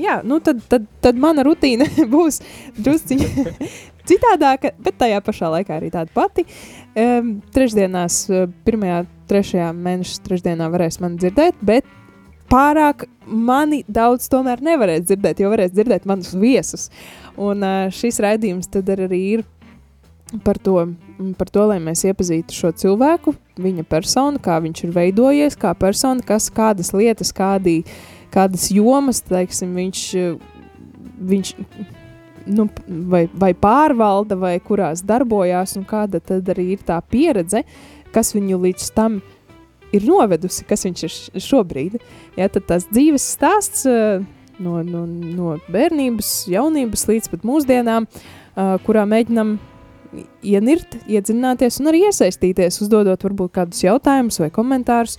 Jā, 0.00 0.20
nu 0.24 0.38
tad, 0.44 0.62
tad, 0.70 0.86
tad 1.04 1.18
mana 1.20 1.44
rutīna 1.44 1.88
būs 2.14 2.40
drusciņa 2.80 3.56
citādāka, 4.08 4.72
bet 4.84 4.98
tajā 5.00 5.20
pašā 5.24 5.50
laikā 5.58 5.78
arī 5.78 5.90
tāda 5.92 6.12
pati. 6.14 6.46
Um, 6.94 7.36
trešdienās, 7.54 8.24
pirmajā, 8.66 9.02
trešajā 9.30 9.68
mēneša 9.76 10.24
trešdienā 10.28 10.70
varēs 10.72 11.00
mani 11.04 11.20
dzirdēt, 11.20 11.60
bet 11.64 11.88
pārāk 12.54 13.08
mani 13.26 13.82
daudz 13.90 14.28
tomēr 14.30 14.62
nevarēs 14.64 15.08
dzirdēt, 15.08 15.42
jo 15.42 15.50
varēs 15.52 15.74
dzirdēt 15.74 16.06
manus 16.08 16.34
viesus. 16.38 16.88
Un 17.34 17.64
uh, 17.66 17.88
šis 17.94 18.20
raidījums 18.22 18.70
tad 18.70 18.90
arī 18.94 19.20
ir 19.38 19.44
par 20.44 20.58
to, 20.62 20.76
par 21.38 21.50
to, 21.52 21.66
lai 21.70 21.80
mēs 21.82 22.04
iepazītu 22.08 22.54
šo 22.54 22.72
cilvēku, 22.78 23.34
viņa 23.60 23.84
personu, 23.90 24.40
kā 24.42 24.58
viņš 24.62 24.84
ir 24.86 24.94
veidojies, 24.94 25.58
kā 25.60 25.74
persona, 25.78 26.24
kas, 26.26 26.48
kādas 26.54 26.94
lietas, 26.96 27.30
kādi, 27.34 27.82
kādas 28.34 28.70
jomas, 28.74 29.22
teiksim, 29.26 29.74
viņš, 29.78 30.06
viņš 31.34 31.52
nu, 32.54 32.66
vai, 33.12 33.26
vai 33.30 33.52
pārvalda, 33.54 34.38
vai 34.40 34.56
kurās 34.64 35.04
darbojās, 35.06 35.76
un 35.78 35.86
kāda 35.90 36.22
tad 36.22 36.50
arī 36.54 36.72
ir 36.74 36.82
tā 36.86 36.98
pieredze, 37.10 37.62
kas 38.14 38.34
viņu 38.34 38.58
līdz 38.64 38.90
tam 38.96 39.20
ir 39.20 39.33
novedusi, 40.02 40.64
kas 40.66 40.82
viņš 40.86 41.04
ir 41.06 41.44
šobrīd. 41.44 42.00
Ja, 42.38 42.48
tad 42.50 42.66
tas 42.66 42.88
dzīves 42.90 43.26
stāsts 43.36 43.84
uh, 43.86 44.24
no, 44.58 44.80
no, 44.82 45.04
no 45.06 45.54
bērnības, 45.70 46.32
jaunības 46.50 47.06
līdz 47.10 47.30
pat 47.32 47.46
mūsdienām, 47.46 48.08
uh, 48.08 48.74
kurā 48.86 49.04
mēģinam 49.10 49.56
ienirt, 50.46 50.98
iedziļināties 51.10 51.80
un 51.82 51.90
arī 51.90 52.04
iesaistīties, 52.08 52.80
uzdodot 52.84 53.22
varbūt 53.26 53.54
kādus 53.54 53.84
jautājumus 53.86 54.40
vai 54.42 54.50
komentārus. 54.54 55.18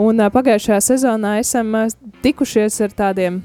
Un 0.00 0.20
uh, 0.20 0.28
pagājušajā 0.32 0.82
sezonā 0.92 1.38
esam 1.40 1.72
tikušies 2.24 2.80
ar 2.84 2.94
tādiem, 2.96 3.40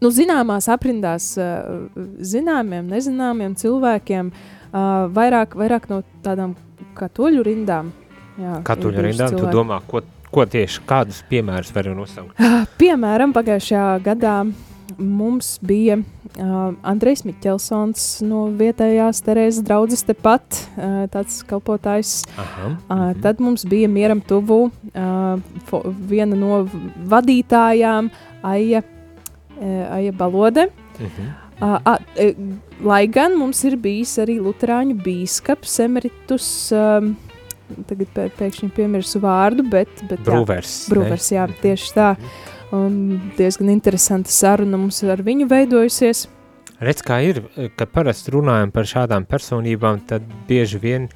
nu, 0.00 0.12
zināmās 0.14 0.68
aprindās, 0.72 1.34
zināmiem, 2.24 2.88
nezināmiem 2.88 3.56
cilvēkiem, 3.60 4.30
vairāk, 5.16 5.56
vairāk 5.60 5.90
no 5.92 6.00
tādām 6.24 6.54
katoļu 6.96 7.44
rindām. 7.44 7.92
Jā, 8.40 8.56
Katoļu 8.64 8.96
ir 8.96 9.06
bijuši 9.08 9.18
rindā, 9.18 9.30
tu 9.36 9.52
domā, 9.52 9.80
ko, 9.90 10.02
ko 10.32 10.46
tieši, 10.48 10.82
kādus 10.88 11.20
piemērus 11.30 11.72
var 11.76 11.90
nosaukt? 11.96 12.34
Ah, 12.40 12.64
Piemēram, 12.80 13.34
pagājušajā 13.36 13.86
gadā 14.06 14.40
mums 14.98 15.58
bija 15.62 15.98
uh, 16.00 16.72
Andrejs 16.82 17.22
Mikelsons 17.26 18.06
no 18.26 18.46
vietējās 18.56 19.22
Terēzes 19.26 19.64
draudzes 19.66 20.04
tepat, 20.08 20.62
uh, 20.76 21.04
tāds 21.12 21.40
kalpotājs. 21.48 22.20
Aha. 22.40 22.72
Uh, 22.72 23.04
tad 23.22 23.42
mums 23.42 23.66
bija 23.68 23.90
mieram 23.92 24.22
tuvu 24.24 24.62
uh, 24.70 25.82
viena 26.10 26.38
no 26.38 26.64
vadītājām, 27.12 28.10
Aija, 28.46 28.82
uh, 28.82 29.84
Aija 29.98 30.16
Balode. 30.16 30.70
Mhm. 30.98 31.30
Uh, 31.60 31.76
uh, 31.84 31.98
e, 32.16 32.30
lai 32.80 33.02
gan 33.12 33.34
mums 33.36 33.58
ir 33.68 33.74
bijis 33.76 34.14
arī 34.22 34.38
Lutāņu 34.40 34.94
biskups, 35.04 35.74
emeritus, 35.84 36.46
um, 36.72 37.10
tagad 37.88 38.10
pē, 38.14 38.26
pēkšņi 38.38 38.70
piemirsu 38.76 39.22
vārdu, 39.22 39.64
bet, 39.70 39.90
bet 40.08 40.20
jā, 40.20 40.26
Brūvers. 40.28 40.74
ne? 40.84 40.94
Brūvers, 40.94 41.30
jā, 41.34 41.46
tieši 41.62 41.94
tā. 41.96 42.10
Un 42.76 43.18
diezgan 43.38 43.72
interesanta 43.72 44.30
saruna 44.30 44.78
mums 44.78 45.02
ar 45.02 45.22
viņu 45.26 45.48
veidojusies. 45.50 46.28
Redz, 46.80 47.02
kā 47.04 47.18
ir, 47.26 47.42
kad 47.76 47.90
parasti 47.92 48.32
runājam 48.32 48.70
par 48.72 48.88
šādām 48.88 49.26
personībām, 49.28 50.00
tad 50.08 50.24
bieži 50.48 50.80
vien 50.80 51.10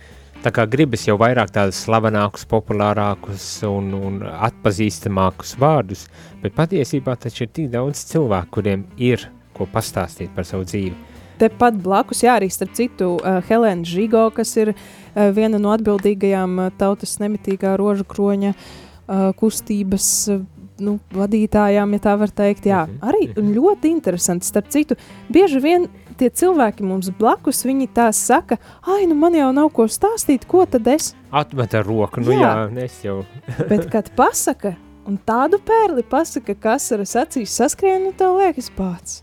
tā 0.45 0.53
kā 0.53 0.67
gribas 0.69 1.07
jau 1.07 1.17
vairāk 1.21 1.55
tādus 1.55 1.79
slavenākus, 1.87 2.45
populārākus 2.51 3.47
un, 3.69 3.95
un 3.97 4.19
atpazīstamākus 4.25 5.55
vārdus, 5.63 6.05
bet 6.43 6.57
patiesībā 6.59 7.17
taču 7.17 7.47
ir 7.47 7.55
tik 7.57 7.71
daudz 7.73 8.03
cilvēku, 8.11 8.59
kuriem 8.59 8.85
ir 9.01 9.25
ko 9.55 9.67
pastāstīt 9.71 10.35
par 10.35 10.45
savu 10.49 10.67
dzīvi. 10.69 11.14
Tepat 11.41 11.79
blakus, 11.83 12.23
jā, 12.25 12.37
arī 12.39 12.51
starp 12.53 12.75
citu, 12.79 13.15
uh, 13.19 13.41
Helēna 13.49 13.87
Žigo, 13.89 14.29
kas 14.37 14.55
ir 14.61 14.75
uh, 14.75 15.31
viena 15.35 15.59
no 15.59 15.73
atbildīgajām 15.75 16.59
uh, 16.63 16.73
tautas 16.79 17.19
nemitīgā 17.23 17.77
rožu 17.81 18.07
kroņa 18.09 18.55
uh, 18.55 19.33
kustības 19.39 20.11
uh, 20.31 20.45
nu, 20.83 20.99
vadītājām, 21.15 21.93
ja 21.95 22.03
tā 22.03 22.15
var 22.19 22.33
teikt. 22.35 22.67
Jā, 22.67 22.85
Mhm, 22.87 22.99
arī 23.03 23.29
ļoti 23.35 23.91
interesanti. 23.91 24.47
Starp 24.47 24.71
citu, 24.71 24.97
bieži 25.31 25.61
vien 25.63 25.89
tie 26.19 26.31
cilvēki 26.31 26.83
mums 26.87 27.11
blakus, 27.19 27.65
viņi 27.67 27.89
tā 27.95 28.09
saka, 28.15 28.59
ai, 28.87 29.07
nu 29.07 29.15
man 29.15 29.35
jau 29.35 29.51
nav 29.55 29.71
ko 29.75 29.87
stāstīt, 29.91 30.47
ko 30.47 30.65
tad 30.67 30.87
es? 30.87 31.15
Atmet 31.33 31.75
ar 31.75 31.87
roku, 31.87 32.21
nu 32.21 32.33
jā, 32.33 32.41
Jā. 32.41 32.71
jā 32.71 32.85
es 32.85 32.99
jau. 33.05 33.25
Bet, 33.71 33.91
kad 33.91 34.11
pasaka, 34.17 34.77
un 35.07 35.19
tādu 35.19 35.59
pērli 35.59 36.03
pasaka, 36.03 36.55
kas 36.55 36.91
ar 36.93 37.05
acīs 37.05 37.55
saskrien, 37.55 38.05
nu 38.05 38.13
tev 38.13 38.39
liekas 38.39 38.71
pats. 38.75 39.23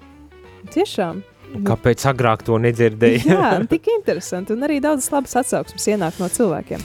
Tiešām. 0.72 1.24
Kāpēc 1.68 2.06
agrāk 2.12 2.46
to 2.48 2.58
nedzirdēju? 2.62 3.24
Jā, 3.32 3.52
tik 3.70 3.90
interesanti. 3.94 4.56
Un 4.56 4.66
arī 4.68 4.80
daudz 4.84 5.10
labas 5.14 5.36
atsauksmes 5.42 5.88
ienāk 5.94 6.20
no 6.22 6.30
cilvēkiem. 6.32 6.84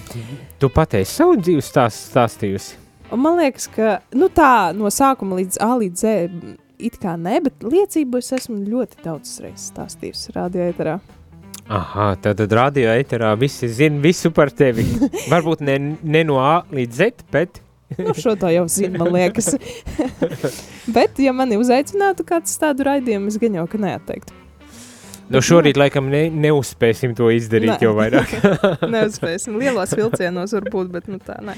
tu 0.61 0.71
pateici 0.73 1.13
savu 1.13 1.39
dzīvi 1.41 1.65
stāst, 1.65 2.11
stāstījusi. 2.11 2.83
Un 3.15 3.23
man 3.23 3.39
liekas, 3.39 3.69
ka 3.71 4.01
nu, 4.19 4.27
tā 4.35 4.73
no 4.75 4.91
sākuma 4.91 5.39
līdz 5.39 5.61
A 5.63 5.75
līdz 5.79 6.01
Z 6.03 6.57
it 6.83 6.99
kā 7.01 7.15
ne, 7.21 7.39
bet 7.45 7.63
liecību 7.65 8.19
es 8.21 8.33
esmu 8.37 8.59
ļoti 8.67 9.05
daudz 9.05 9.39
reizes 9.45 9.71
stāstījusi 9.71 10.35
radioeterā. 10.35 10.99
Aha, 11.67 12.13
tad, 12.23 12.39
tad 12.39 12.53
radio 12.55 12.93
eterā 12.95 13.33
visi 13.39 13.71
zina 13.71 13.99
visu 14.03 14.31
par 14.35 14.53
tevi. 14.55 14.85
Varbūt 15.33 15.63
ne, 15.67 15.79
ne 16.03 16.27
no 16.27 16.41
A 16.43 16.61
līdz 16.75 17.01
Z, 17.01 17.25
bet 17.35 17.63
Nu, 18.03 18.15
šo 18.15 18.35
to 18.37 18.51
jau 18.51 18.69
zinu, 18.69 18.99
man 18.99 19.13
liekas. 19.15 19.55
bet, 20.97 21.19
ja 21.23 21.33
mani 21.33 21.59
uzaicinātu 21.61 22.27
kāds 22.27 22.59
tādu 22.59 22.87
raidījumu, 22.89 23.31
es 23.31 23.39
gan 23.39 23.61
jau 23.61 23.67
ka 23.71 23.79
neatteiktu. 23.79 24.35
No 25.33 25.43
šorīt 25.45 25.79
laikam 25.81 26.09
ne, 26.13 26.27
neuzspēsim 26.31 27.15
to 27.19 27.29
izdarīt 27.35 27.75
Nē. 27.75 27.79
jau 27.85 27.93
vairāk. 27.97 28.33
Neuzspēsim. 28.95 29.59
Lielos 29.61 29.95
vilcienos 29.99 30.55
varbūt, 30.57 30.91
bet 30.95 31.11
nu 31.11 31.19
tā, 31.23 31.39
nē. 31.45 31.57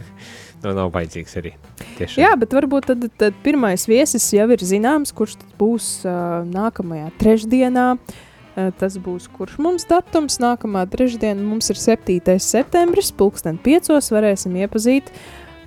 no, 0.62 0.74
nav 0.76 0.92
vajadzīgs 0.94 1.36
arī. 1.40 1.54
Tiešām. 1.98 2.22
Jā, 2.22 2.32
bet 2.40 2.54
varbūt 2.56 2.90
tad, 2.92 3.06
tad 3.20 3.38
pirmais 3.44 3.86
viesis 3.90 4.30
jau 4.36 4.48
ir 4.54 4.64
zināms, 4.64 5.14
kurš 5.16 5.38
būs 5.60 5.92
uh, 6.06 6.40
nākamajā 6.48 7.10
trešdienā. 7.22 7.88
Uh, 7.96 8.70
tas 8.78 8.96
būs 9.00 9.28
kurš 9.34 9.58
mums 9.62 9.86
datums. 9.90 10.40
Nākamā 10.42 10.86
trešdiena 10.90 11.42
mums 11.42 11.70
ir 11.72 11.80
7. 11.80 12.38
septembris, 12.42 13.12
pulksten 13.16 13.60
5. 13.62 13.92
varēsim 14.14 14.56
iepazīt, 14.62 15.12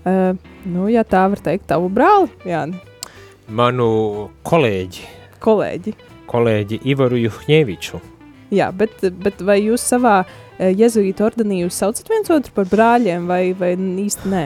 uh, 0.03 0.33
nu, 0.67 0.89
ja 0.91 1.07
tā 1.07 1.27
var 1.31 1.43
teikt, 1.43 1.69
tavu 1.71 1.91
brāli, 1.93 2.31
jā, 2.47 2.65
Manu 3.51 4.31
kolēģi, 4.47 5.03
kolēģi. 5.43 5.91
Kolēģi 6.29 6.81
Ivaru 6.93 7.19
Juhņeviču. 7.25 8.01
Jā, 8.53 8.69
bet, 8.75 8.99
bet 9.23 9.41
vai 9.41 9.57
jūs 9.63 9.81
savā 9.93 10.17
uh, 10.23 10.69
jezuītu 10.69 11.25
ordenī 11.25 11.63
jūs 11.63 11.79
saucat 11.81 12.09
viens 12.11 12.29
otru 12.33 12.53
par 12.53 12.69
brāļiem 12.69 13.27
vai, 13.29 13.41
vai 13.57 13.73
īsti 13.75 14.33
nē? 14.33 14.43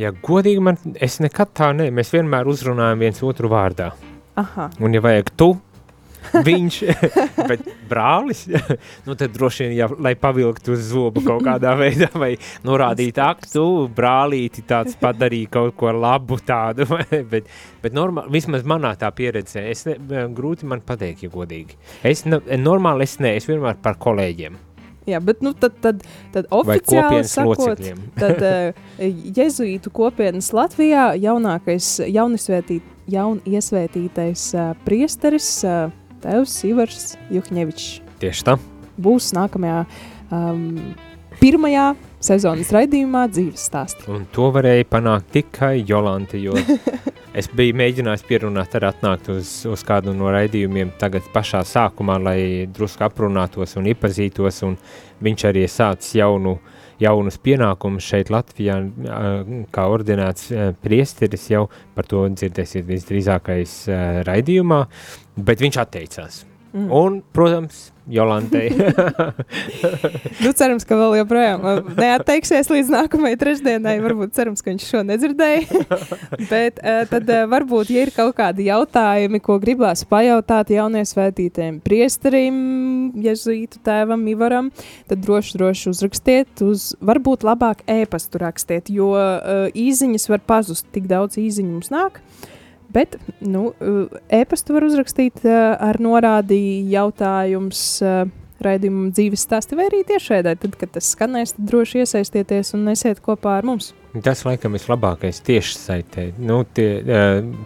Ja 0.00 0.12
godīgi 0.16 0.62
man, 0.66 0.80
es 0.98 1.20
nekad 1.22 1.54
tā 1.56 1.70
ne, 1.76 1.90
mēs 1.94 2.12
vienmēr 2.14 2.50
uzrunājam 2.50 3.06
viens 3.06 3.22
otru 3.26 3.52
vārdā. 3.52 3.92
Aha, 4.40 4.70
Un 4.80 4.94
ja 4.94 5.02
vajag 5.04 5.30
tu, 5.38 5.52
viņš, 6.46 6.78
bet 7.50 7.66
brālis, 7.90 8.44
nu 9.06 9.16
tad 9.18 9.34
droši 9.34 9.66
vien, 9.66 9.76
ja, 9.78 9.88
lai 10.02 10.14
pavilktu 10.18 10.74
uz 10.76 10.86
zobu 10.92 11.24
kaut 11.26 11.44
kādā 11.46 11.74
veidā, 11.78 12.10
vai 12.14 12.32
norādītu, 12.66 13.22
ak, 13.24 13.44
tu 13.50 13.66
brālīti 13.96 14.64
tāds 14.68 14.96
padarīja 15.00 15.52
kaut 15.58 15.76
ko 15.80 15.92
labu 15.94 16.40
tādu, 16.46 16.86
bet, 17.32 17.50
bet 17.82 17.96
normāli, 17.96 18.34
vismaz 18.38 18.66
manā 18.68 18.94
tā 19.00 19.12
pieredzē, 19.14 19.66
es 19.72 19.86
ne, 19.88 20.26
grūti 20.34 20.68
man 20.70 20.84
pateikt, 20.86 21.26
ja 21.26 21.32
godīgi. 21.32 21.78
Es, 22.06 22.26
ne, 22.28 22.42
normāli 22.60 23.08
es 23.08 23.18
ne, 23.22 23.36
es 23.40 23.48
vienmēr 23.50 23.80
par 23.82 23.98
kolēģiem 24.00 24.66
jā, 25.10 25.20
bet 25.24 25.40
nu 25.44 25.52
tad, 25.56 25.76
tad, 25.82 26.02
tad 26.34 26.48
oficiāli 26.54 27.22
sakot. 27.28 27.80
Tad 28.18 28.42
uh, 28.44 29.08
jezuītu 29.36 29.92
kopienas 29.94 30.52
Latvijā 30.56 31.10
jaunākais, 31.20 31.96
jaunisvētīt, 32.06 32.86
jaun 33.10 33.40
iesvētītais 33.48 34.44
uh, 34.54 34.72
priesteris, 34.86 35.50
uh, 35.66 35.88
tevs 36.22 36.58
Ivars 36.68 37.14
Juhņevičs, 37.32 37.88
Tieši 38.20 38.46
tā. 38.46 38.56
būs 39.00 39.30
nākamajā 39.36 39.84
um, 40.30 40.64
pirmajā 41.40 41.92
sezonas 42.20 42.70
raidījumā 42.74 43.24
dzīves 43.32 43.62
stāstā. 43.70 44.04
Un 44.12 44.26
to 44.34 44.50
varēja 44.52 44.86
panākt 44.90 45.30
tikai 45.36 45.78
Jolanta, 45.88 46.36
jo 46.40 46.56
es 47.38 47.48
biju 47.56 47.76
mēģinājis 47.80 48.26
pierunāt 48.28 48.74
arī 48.76 48.90
atnākt 48.90 49.30
uz, 49.32 49.52
uz 49.70 49.84
kādu 49.86 50.12
no 50.16 50.28
raidījumiem 50.34 50.92
tagad 51.00 51.26
pašā 51.32 51.62
sākumā, 51.68 52.18
lai 52.20 52.40
drusku 52.68 53.06
aprunātos 53.08 53.76
un 53.80 53.88
iepazītos, 53.92 54.60
un 54.68 54.76
viņš 55.24 55.46
arī 55.48 55.64
sācis 55.70 56.18
jaunu, 56.20 56.58
jaunus 57.00 57.38
pienākumus 57.42 58.06
šeit 58.06 58.30
Latvijā, 58.32 58.76
kā 59.74 59.86
ordinēts 59.90 60.50
priesteris 60.84 61.48
jau, 61.52 61.66
par 61.96 62.08
to 62.10 62.26
dzirdēsiet 62.34 62.86
visdrīzākais 62.88 63.76
raidījumā, 64.28 64.84
bet 65.40 65.64
viņš 65.64 65.80
atteicās. 65.84 66.44
Mm. 66.70 66.86
Un, 66.94 67.16
protams, 67.34 67.88
Jolantei. 68.10 68.70
nu, 70.44 70.52
cerams, 70.56 70.86
ka 70.88 70.98
vēl 70.98 71.20
joprojām 71.20 71.64
uh, 71.64 71.80
neatteiksies 71.96 72.70
līdz 72.72 72.90
nākamajai 72.94 73.38
trešdienai. 73.40 73.96
Varbūt 74.02 74.34
cerams, 74.36 74.62
ka 74.64 74.72
viņš 74.72 74.86
šo 74.88 75.02
nedzirdēja. 75.06 75.82
Bet 76.52 76.80
uh, 76.82 77.02
tad 77.10 77.30
uh, 77.30 77.44
varbūt, 77.50 77.92
ja 77.94 78.04
ir 78.06 78.12
kaut 78.16 78.34
kādi 78.38 78.68
jautājumi, 78.68 79.42
ko 79.44 79.58
gribās 79.62 80.04
pajautāt 80.10 80.72
jauniesvētītiem 80.74 81.80
priesterim, 81.84 82.60
jezuītu 83.22 83.82
tēvam 83.86 84.26
Ivaram, 84.30 84.70
tad 85.10 85.22
droši, 85.24 85.56
droši 85.58 85.90
uzrakstiet 85.92 86.64
uz, 86.66 86.90
varbūt 87.04 87.46
labāk 87.46 87.84
ēpastu 87.90 88.42
rakstiet, 88.42 88.90
jo 88.92 89.12
uh, 89.14 89.68
īziņas 89.70 90.30
var 90.32 90.42
pazust, 90.46 90.88
tik 90.94 91.06
daudz 91.10 91.38
īziņu 91.40 91.76
mums 91.78 91.94
nāk. 91.94 92.22
Bet 92.90 93.16
nu, 93.38 93.70
e-pastu 94.34 94.74
var 94.74 94.86
uzrakstīt 94.88 95.44
ar 95.46 96.00
norādi 96.02 96.58
jautājums 96.90 98.00
raidījumam 98.64 99.10
dzīves 99.14 99.44
stāsti 99.46 99.78
vai 99.78 99.88
arī 99.88 100.02
tiešraidē. 100.08 100.56
Tad, 100.60 100.76
kad 100.80 100.92
tas 100.96 101.10
skanēs, 101.14 101.54
tad 101.56 101.68
droši 101.70 102.02
iesaistieties 102.04 102.74
un 102.76 102.90
esiet 102.92 103.22
kopā 103.24 103.58
ar 103.60 103.68
mums. 103.68 103.92
Tas, 104.24 104.42
laikam, 104.46 104.74
ir 104.74 104.88
labākais 104.90 105.38
tieši 105.46 105.76
saitē, 105.78 106.26
nu, 106.42 106.64
tie, 106.74 106.88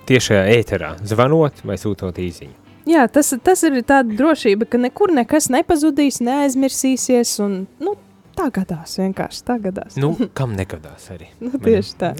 tiešajā 0.08 0.44
ēterā, 0.58 0.94
zvanot 1.08 1.64
vai 1.64 1.78
sūtot 1.80 2.20
īziņu. 2.20 2.60
Jā, 2.84 3.06
tas, 3.08 3.30
tas 3.40 3.62
ir 3.64 3.78
tāda 3.80 4.12
drošība, 4.12 4.68
ka 4.68 4.76
nekur 4.80 5.14
nekas 5.16 5.48
nepazudīs, 5.52 6.20
neaizmirsīsies 6.24 7.38
un, 7.40 7.62
nu, 7.80 7.94
Tā 8.34 8.48
gadās, 8.54 8.96
vienkārši 8.98 9.42
tā 9.46 9.56
gadās. 9.62 9.94
Nu, 10.00 10.10
kam 10.34 10.56
negadās 10.58 11.06
arī? 11.14 11.28
nu, 11.44 11.52
tieši 11.62 11.94
tā. 12.00 12.12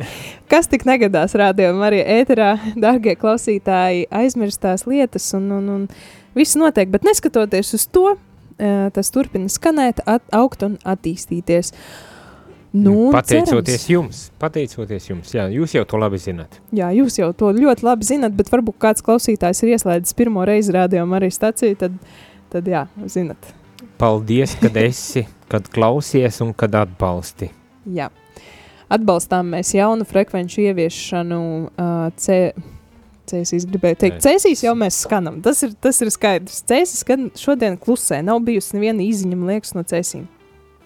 Kas 0.50 0.70
tik 0.70 0.86
negadās 0.86 1.34
rādījumā 1.38 1.88
arī 1.90 2.04
ēterā, 2.20 2.52
dārgie 2.78 3.16
klausītāji, 3.18 4.06
aizmirstās 4.14 4.86
lietas 4.90 5.26
un, 5.38 5.50
un, 5.58 5.68
un 5.74 5.88
viss 6.38 6.58
notiek, 6.60 6.90
bet 6.92 7.06
neskatoties 7.06 7.74
uz 7.78 7.88
to, 7.90 8.14
tas 8.94 9.10
turpina 9.14 9.50
skanēt, 9.50 10.04
at, 10.06 10.22
augt 10.34 10.62
un 10.66 10.76
attīstīties. 10.86 11.72
Nu, 12.74 13.10
pateicoties 13.14 13.84
cerams. 13.84 13.90
jums, 13.90 14.22
pateicoties 14.42 15.04
jums, 15.06 15.34
jā, 15.34 15.44
jūs 15.54 15.76
jau 15.76 15.84
to 15.86 15.98
labi 16.02 16.18
zināt. 16.18 16.58
Jā, 16.74 16.88
jūs 16.94 17.20
jau 17.20 17.28
to 17.38 17.52
ļoti 17.54 17.86
labi 17.86 18.06
zināt, 18.08 18.34
bet 18.34 18.50
varbūt 18.50 18.80
kāds 18.82 19.04
klausītājs 19.06 19.62
ir 19.62 19.76
ieslēdzis 19.76 20.18
pirmo 20.18 20.42
reizi 20.46 20.74
rādījumu 20.74 21.14
arī 21.20 21.30
staciju, 21.34 21.78
tad, 21.78 22.00
tad 22.50 22.70
jā, 22.70 22.88
zinat. 23.06 23.54
Paldies, 23.98 24.56
kad 24.60 24.76
esi 24.80 25.24
kad 25.48 25.68
klausies 25.68 26.40
un 26.40 26.52
kad 26.56 26.74
atbalsti. 26.74 27.50
Jā. 27.94 28.08
Atbalstām 28.92 29.52
mēs 29.54 29.72
jaunu 29.74 30.06
frekvenču 30.08 30.64
ieviešanu 30.64 31.42
uh, 31.70 32.08
C. 32.20 32.54
Cēsīs 33.24 33.64
gribēju 33.70 33.96
teikt, 34.02 34.18
cēsīs 34.20 34.60
jau 34.66 34.74
mēs 34.76 34.98
skanam. 35.06 35.38
Tas 35.44 35.62
ir, 35.64 35.70
tas 35.80 35.96
ir 36.04 36.10
skaidrs. 36.12 36.58
Cēsīs 36.68 37.00
skan 37.00 37.30
šodien 37.40 37.78
klusē. 37.80 38.18
Nav 38.20 38.42
bijusi 38.44 38.76
neviena 38.76 39.06
man 39.32 39.48
liekas, 39.48 39.72
no 39.72 39.80
cēsīm. 39.80 40.26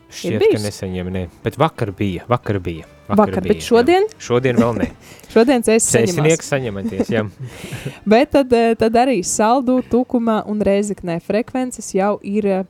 Šķiet, 0.08 0.44
ka 0.54 0.60
nesaņem, 0.62 1.10
ne. 1.12 1.24
Bet 1.42 1.58
vakar 1.58 1.90
bija, 1.92 2.22
vakar 2.30 2.60
bija. 2.62 2.86
Vakar, 3.08 3.24
vakar 3.24 3.42
bija, 3.42 3.56
bet 3.56 3.66
šodien? 3.66 4.06
Jā. 4.06 4.20
Šodien 4.28 4.62
vēl 4.62 4.78
ne. 4.78 4.88
šodien 5.34 5.66
cēsīs 5.66 5.90
Cēsinieks 5.96 6.52
saņematies, 6.54 7.10
jā. 7.10 7.26
bet 8.14 8.30
tad, 8.36 8.54
tad 8.78 9.02
arī 9.02 9.18
saldu, 9.26 9.80
tukumā 9.90 10.44
un 10.48 10.62
reizeknē 10.64 11.18
frekvences 11.24 11.90
jau 11.98 12.14
ir 12.22 12.48
ie, 12.48 12.62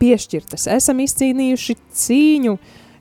piešķirtas. 0.00 0.68
Esam 0.72 1.02
izcīnījuši 1.04 1.76
cīņu 2.02 2.56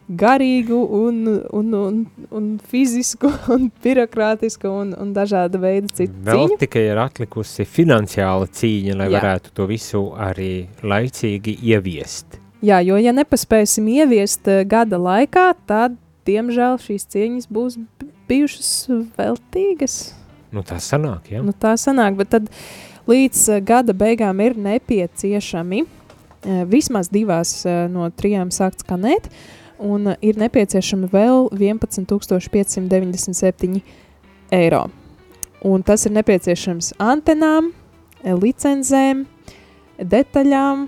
garīgu 0.09 0.77
un, 0.97 1.17
un, 1.53 1.73
un, 1.77 1.99
un 2.33 2.49
fizisku 2.71 3.29
un 3.53 3.69
birokrātisku 3.83 4.71
un, 4.81 4.93
un 4.97 5.13
dažāda 5.13 5.61
veida 5.61 5.91
citu 5.93 6.15
Vēl 6.25 6.47
cīņu. 6.47 6.59
tikai 6.63 6.85
ir 6.89 7.01
atlikusi 7.01 7.65
finansiāla 7.69 8.49
cīņa, 8.49 8.97
lai 9.03 9.09
Jā. 9.09 9.19
varētu 9.19 9.53
to 9.53 9.69
visu 9.69 10.03
arī 10.17 10.67
laicīgi 10.81 11.59
ieviest. 11.69 12.39
Jā, 12.65 12.81
jo 12.83 12.97
ja 12.99 13.13
nepaspēsim 13.15 13.85
ieviest 13.87 14.49
uh, 14.49 14.63
gada 14.67 14.97
laikā, 14.99 15.51
tad, 15.69 15.93
diemžēl, 16.27 16.79
šīs 16.83 17.05
cīņas 17.13 17.47
būs 17.53 17.77
bijušas 18.29 18.71
veltīgas. 19.15 19.99
Nu, 20.51 20.65
tā 20.65 20.81
sanāk, 20.81 21.29
jā. 21.31 21.43
Nu, 21.45 21.53
tā 21.53 21.75
sanāk, 21.79 22.17
bet 22.19 22.33
tad 22.33 22.49
līdz 23.07 23.45
uh, 23.53 23.61
gada 23.63 23.93
beigām 23.95 24.41
ir 24.43 24.57
nepieciešami 24.57 25.85
vismaz 26.45 27.09
divās 27.11 27.65
eh, 27.65 27.87
no 27.91 28.09
trijām 28.15 28.49
sākt 28.53 28.79
skanēt, 28.85 29.29
un 29.79 30.07
eh, 30.13 30.17
ir 30.31 30.37
nepieciešami 30.39 31.07
vēl 31.11 31.49
11,597 31.55 33.81
eiro. 34.55 34.89
Un 35.67 35.83
tas 35.83 36.05
ir 36.07 36.11
nepieciešams 36.15 36.93
antenām, 37.03 37.73
licencēm, 38.23 39.25
detaļām, 39.99 40.87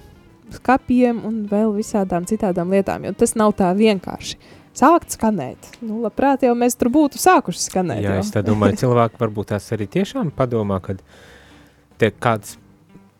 skapiem 0.56 1.20
un 1.28 1.48
vēl 1.52 1.76
visādām 1.76 2.24
citām 2.28 2.72
lietām, 2.72 3.04
jo 3.08 3.14
tas 3.20 3.36
nav 3.40 3.52
tā 3.60 3.70
vienkārši. 3.76 4.36
Sākt 4.72 5.12
skanēt. 5.12 5.60
Nu, 5.84 6.00
labprāt, 6.06 6.44
jau 6.48 6.56
mēs 6.56 6.80
tur 6.80 6.88
būtu 6.94 7.20
sākuši 7.20 7.60
skanēt. 7.66 8.04
Jā, 8.06 8.12
jau. 8.16 8.24
es 8.24 8.32
domāju, 8.48 8.80
cilvēki 8.86 9.16
varbūt 9.20 9.52
tās 9.52 9.66
arī 9.76 9.86
tiešām 9.92 10.32
padomā, 10.32 10.80
kad 10.80 11.04
kāds 12.24 12.56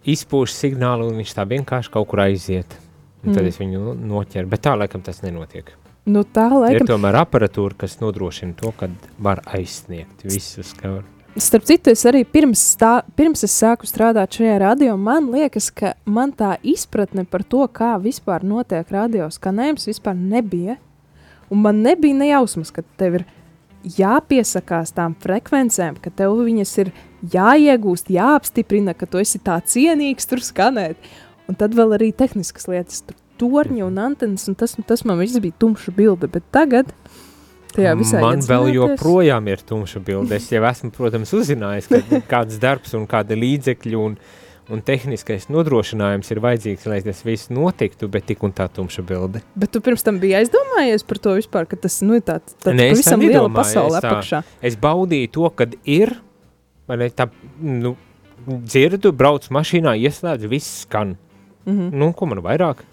izpūš 0.10 0.56
signālu, 0.56 1.10
un 1.12 1.22
viņš 1.22 1.36
tā 1.38 1.46
vienkārši 1.50 1.94
kaut 1.94 2.10
kur 2.12 2.24
aiziet. 2.26 2.78
Un 3.22 3.36
tad 3.36 3.44
mm. 3.44 3.52
es 3.52 3.60
viņu 3.62 3.96
noķeru, 4.02 4.50
bet 4.50 4.64
tā 4.66 4.74
laikam 4.78 5.04
tas 5.06 5.22
nenotiek. 5.22 5.70
Nu, 6.10 6.24
tā 6.26 6.48
laikam. 6.50 6.80
Ir 6.80 6.90
tomēr 6.90 7.20
aparatūra, 7.22 7.78
kas 7.84 8.00
nodrošina 8.02 8.56
to, 8.58 8.72
ka 8.78 8.90
var 9.22 9.44
aizsniegt 9.46 10.24
visus, 10.26 10.74
ka 10.78 10.96
var. 10.98 11.10
Starp 11.40 11.64
citu, 11.64 11.94
es 11.94 12.02
arī 12.10 12.26
pirms, 12.28 12.60
stā, 12.74 13.06
pirms 13.16 13.46
es 13.46 13.54
sāku 13.56 13.88
strādāt 13.88 14.36
šajā 14.36 14.58
radio, 14.66 14.98
man 15.00 15.30
liekas, 15.32 15.70
ka 15.72 15.94
man 16.04 16.34
tā 16.36 16.58
izpratne 16.68 17.24
par 17.24 17.46
to, 17.48 17.62
kā 17.72 17.94
vispār 18.04 18.44
notiek 18.44 18.90
radio 18.92 19.30
skanējums, 19.32 19.88
vispār 19.88 20.18
nebija. 20.18 20.76
Un 21.52 21.62
man 21.64 21.80
nebija 21.86 22.18
nejausmas, 22.18 22.74
ka 22.76 22.84
tev 23.00 23.22
ir 23.22 23.26
jāpiesakās 23.84 24.94
tām 24.98 25.16
frekvencēm, 25.22 25.98
ka 26.02 26.14
tev 26.14 26.38
viņas 26.46 26.74
ir 26.84 26.92
jāiegūst, 27.34 28.12
jāapstiprina, 28.14 28.96
ka 28.98 29.10
tu 29.10 29.22
esi 29.22 29.42
tā 29.44 29.58
cienīgs 29.62 30.30
tur 30.30 30.44
skanēt. 30.46 31.12
Un 31.50 31.58
tad 31.60 31.76
vēl 31.76 31.98
arī 31.98 32.12
tehniskas 32.16 32.70
lietas, 32.72 33.02
tur 33.08 33.18
torņi 33.42 33.84
un 33.86 33.98
antenas, 34.02 34.46
un 34.50 34.56
tas, 34.58 34.78
tas 34.88 35.04
man 35.08 35.20
viss 35.22 35.42
bija 35.42 35.58
tumša 35.60 35.94
bilde, 35.98 36.30
bet 36.32 36.46
tagad 36.54 36.94
tajā 37.76 37.96
visā 38.00 38.22
Man 38.22 38.44
vēl 38.46 38.70
joprojām 38.76 39.50
ir 39.52 39.64
tumša 39.68 40.04
bilde. 40.06 40.38
Es 40.38 40.50
jau 40.52 40.64
esmu, 40.68 40.92
protams, 40.96 41.34
uzzinājis, 41.36 41.90
ka 41.90 42.22
kāds 42.36 42.62
darbs 42.62 42.96
un 42.98 43.08
kāda 43.10 43.38
līdzekļu 43.40 44.06
un, 44.06 44.18
un 44.72 44.82
tehniskais 44.86 45.48
nodrošinājums 45.52 46.32
ir 46.34 46.42
vajadzīgs, 46.44 46.88
lai 46.90 47.00
tas 47.06 47.22
viss 47.28 47.52
notiktu, 47.54 48.10
bet 48.12 48.28
tik 48.30 48.44
un 48.48 48.54
tā 48.56 48.68
tumša 48.72 49.04
bilde. 49.08 49.44
Bet 49.60 49.74
tu 49.76 49.82
pirms 49.84 50.06
tam 50.06 50.20
biji 50.22 50.38
aizdomājies 50.42 51.06
par 51.08 51.22
to 51.24 51.36
vispār, 51.38 51.68
ka 51.70 51.80
tas, 51.86 52.00
nu, 52.06 52.20
tā, 52.26 52.40
tā 52.64 52.76
ne, 52.76 52.92
pavisam 52.94 53.24
liela 53.24 53.50
pasaule 53.54 54.00
apakšā. 54.00 54.44
Es 54.64 54.78
baudīju 54.80 55.34
to, 55.38 55.50
kad 55.62 55.76
ir, 55.84 56.16
vai 56.90 57.02
ne, 57.04 57.10
tā, 57.14 57.28
nu, 57.60 57.96
dzirdu, 58.48 59.12
brauc 59.16 59.48
mašīnā, 59.54 59.98
ieslēdz, 60.08 60.48
viss 60.52 60.86
skan. 60.86 61.18
Mm 61.66 61.78
-hmm. 61.78 61.92
Nu, 61.94 62.14
ko 62.14 62.26
man 62.26 62.42
vairāk? 62.42 62.86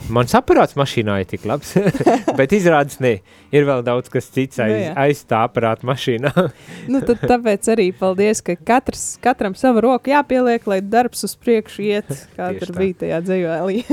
Ja. 0.00 0.12
Mans 0.16 0.34
aparāts 0.36 0.76
mašīnā 0.78 1.20
ir 1.22 1.28
tik 1.30 1.44
labs, 1.48 1.74
bet 2.38 2.54
izrādās, 2.56 2.98
ne, 3.02 3.18
ir 3.54 3.68
vēl 3.68 3.84
daudz 3.86 4.10
kas 4.12 4.30
cits 4.32 4.60
aiz, 4.62 4.74
nu, 4.74 4.94
aiz 5.00 5.22
tā 5.28 5.44
aparāta 5.48 5.86
mašīnā. 5.88 6.32
nu, 6.92 7.02
tad 7.06 7.22
tāpēc 7.30 7.70
arī 7.74 7.90
paldies, 7.96 8.42
ka 8.44 8.56
katrs, 8.56 9.14
katram 9.22 9.56
sava 9.58 9.84
roka 9.84 10.12
jāpieliek, 10.12 10.66
lai 10.70 10.80
darbs 10.82 11.24
uz 11.28 11.36
priekšu 11.38 11.86
iet, 11.86 12.12
kā 12.38 12.52
tur 12.58 12.74
bija 12.78 13.02
tajā 13.04 13.22
dzējvēlī. 13.28 13.84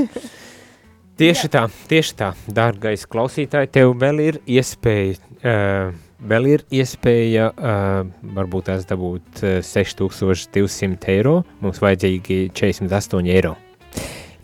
tieši 1.22 1.47
Jā. 1.47 1.53
tā, 1.60 1.64
tieši 1.91 2.18
tā, 2.24 2.34
dārgais 2.47 3.08
klausītāji, 3.10 3.74
tev 3.80 3.95
vēl 4.01 4.28
ir 4.32 4.43
iespēja 4.58 5.22
uh, 5.38 6.03
Vēl 6.18 6.47
ir 6.49 6.64
iespēja 6.74 7.51
uh, 7.51 7.99
varbūt 8.34 8.72
tās 8.72 8.88
dabūt 8.89 9.43
uh, 9.43 9.60
6200 9.62 11.14
eiro. 11.14 11.38
Mums 11.62 11.78
vajadzīgi 11.84 12.47
48 12.58 13.30
eiro. 13.36 13.53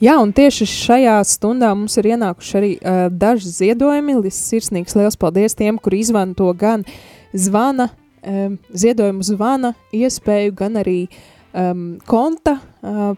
Jā, 0.04 0.18
un 0.20 0.34
tieši 0.36 0.66
šajā 0.68 1.16
stundā 1.24 1.70
mums 1.78 1.94
ir 2.02 2.10
ienākuši 2.12 2.56
arī 2.60 2.72
uh, 2.76 3.06
daži 3.08 3.52
ziedojumi. 3.54 4.18
Sirsnīgs 4.36 4.98
liels 5.00 5.16
paldies 5.20 5.56
tiem, 5.56 5.78
kuri 5.80 6.02
izmanto 6.04 6.50
gan 6.60 6.84
zvana, 7.32 7.88
um, 8.20 8.58
ziedojumu 8.76 9.24
zvana 9.24 9.72
iespēju, 9.96 10.56
gan 10.60 10.76
arī 10.82 10.98
um, 11.08 11.86
konta, 12.10 12.58
uh, 12.84 13.16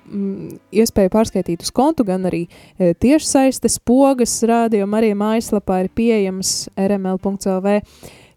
iespēju 0.70 1.14
pārskaitīt 1.16 1.66
uz 1.66 1.74
kontu, 1.74 2.06
gan 2.06 2.30
arī 2.30 2.44
uh, 2.46 2.94
tiešsaistes 3.02 3.80
pogas 3.82 4.38
rādījuma 4.46 5.02
arī 5.02 5.16
mājaslapā 5.18 5.82
ir 5.88 5.92
pieejams 5.98 6.68
rml.lv 6.78 7.80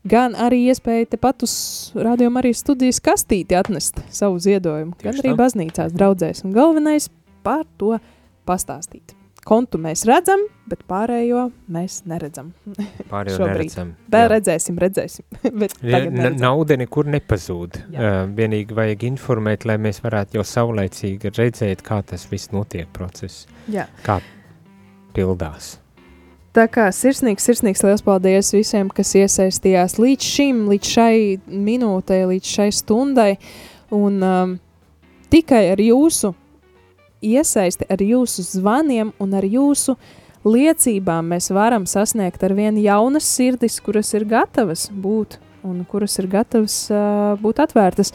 gan 0.08 0.36
arī 0.40 0.64
iespēja 0.72 1.10
tepat 1.18 1.44
uz 1.44 1.54
rādījuma 1.98 2.40
arī 2.40 2.56
studijas 2.56 3.02
kastīti 3.04 3.58
atnest 3.58 4.00
savu 4.08 4.40
ziedojumu, 4.40 4.96
Tieši 4.96 5.10
gan 5.10 5.20
arī 5.20 5.34
tā. 5.34 5.40
baznīcās 5.42 5.96
draudzēs. 5.98 6.46
Un 6.48 6.56
galvenais 6.56 7.10
par 7.44 7.66
to 7.76 7.98
pastāstīt. 8.48 9.14
kontu 9.48 9.78
mēs 9.80 10.02
redzam, 10.08 10.42
bet 10.68 10.82
pārējo 10.90 11.46
mēs 11.72 12.02
neredzam. 12.10 12.50
Pārējo 13.12 13.46
neredzam. 13.48 13.94
Vēl 14.12 14.26
Jā. 14.26 14.30
redzēsim, 14.34 14.78
redzēsim. 14.82 15.24
bet 15.62 15.76
Ja, 15.80 16.02
nauda 16.36 16.76
nekur 16.80 17.08
nepazūd. 17.08 17.80
Jā. 17.94 17.98
Uh, 17.98 18.20
vienīgi 18.36 18.76
vajag 18.76 19.06
informēt, 19.08 19.64
lai 19.68 19.78
mēs 19.80 20.02
varētu 20.04 20.40
jau 20.40 20.46
saulaicīgi 20.52 21.32
redzēt, 21.38 21.84
kā 21.86 22.02
tas 22.04 22.28
viss 22.30 22.52
notiek 22.52 22.90
process, 22.92 23.46
Jā. 23.72 23.88
kā 24.04 24.20
pildās. 25.16 25.78
Tā 26.56 26.64
kā 26.72 26.88
sirsnīgs, 26.92 27.44
sirsnīgs 27.44 27.84
liels 27.84 28.02
paldies 28.02 28.50
visiem, 28.56 28.88
kas 28.90 29.12
iesaistījās 29.20 29.98
līdz 30.00 30.28
šim, 30.34 30.62
līdz 30.72 30.92
šai 30.96 31.16
minūtei, 31.46 32.24
līdz 32.26 32.52
šai 32.56 32.68
stundai. 32.74 33.30
Un 33.94 34.16
um, 34.24 34.54
tikai 35.32 35.68
ar 35.72 35.80
jūsu 35.80 36.32
iesaisti, 37.24 37.86
ar 37.90 38.02
jūsu 38.02 38.44
zvaniem 38.46 39.12
un 39.20 39.34
ar 39.34 39.46
jūsu 39.46 39.96
liecībām 40.46 41.32
mēs 41.34 41.50
varam 41.54 41.86
sasniegt 41.88 42.42
ar 42.46 42.54
vien 42.56 42.78
jaunas 42.80 43.26
sirdis, 43.26 43.80
kuras 43.84 44.12
ir 44.14 44.26
gatavas 44.28 44.88
būt 44.92 45.38
un 45.66 45.82
kuras 45.88 46.14
ir 46.22 46.28
gatavas 46.30 46.76
uh, 46.94 47.34
būt 47.42 47.60
atvērtas. 47.64 48.12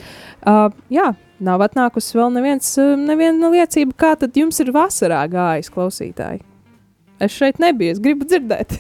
Uh, 0.47 0.70
jā, 0.93 1.12
nav 1.43 1.62
atnākusi 1.66 2.18
vēl 2.18 2.32
neviens, 2.38 2.72
neviena 3.04 3.51
liecība, 3.51 3.95
kā 3.99 4.14
tad 4.20 4.39
jums 4.39 4.62
ir 4.64 4.72
vasarā 4.74 5.20
gājis 5.30 5.70
klausītāji. 5.74 6.41
Es 7.24 7.36
šeit 7.36 7.60
nebiju, 7.62 7.93
es 7.93 8.01
gribu 8.04 8.26
dzirdēt, 8.28 8.74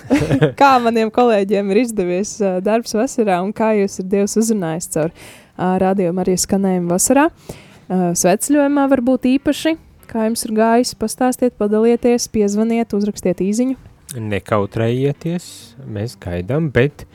kā 0.60 0.70
maniem 0.84 1.10
kolēģiem 1.12 1.72
ir 1.72 1.82
izdevies 1.82 2.36
uh, 2.44 2.60
darbs 2.64 2.94
vasarā 2.96 3.40
un 3.42 3.50
kā 3.56 3.72
jūs 3.80 3.98
ir 4.04 4.08
Dievs 4.12 4.38
uzrunājis 4.40 4.92
caur 4.92 5.10
uh, 5.10 5.74
rādījumu 5.82 6.22
arī 6.22 6.36
skanējumu 6.40 6.92
vasarā. 6.92 7.26
Uh, 7.32 7.71
Sveceļojumā 7.92 8.86
var 8.88 9.02
būt 9.04 9.26
īpaši, 9.34 9.74
kā 10.08 10.26
jums 10.28 10.46
ir 10.46 10.54
gājis, 10.56 10.94
pastāstiet, 10.96 11.56
padalieties, 11.60 12.28
piezvaniet, 12.32 12.94
uzrakstiet 12.96 13.42
īziņu. 13.44 13.76
Nekautrējieties, 14.16 15.44
mēs 15.88 16.16
gaidām, 16.20 16.70
bet, 16.72 17.06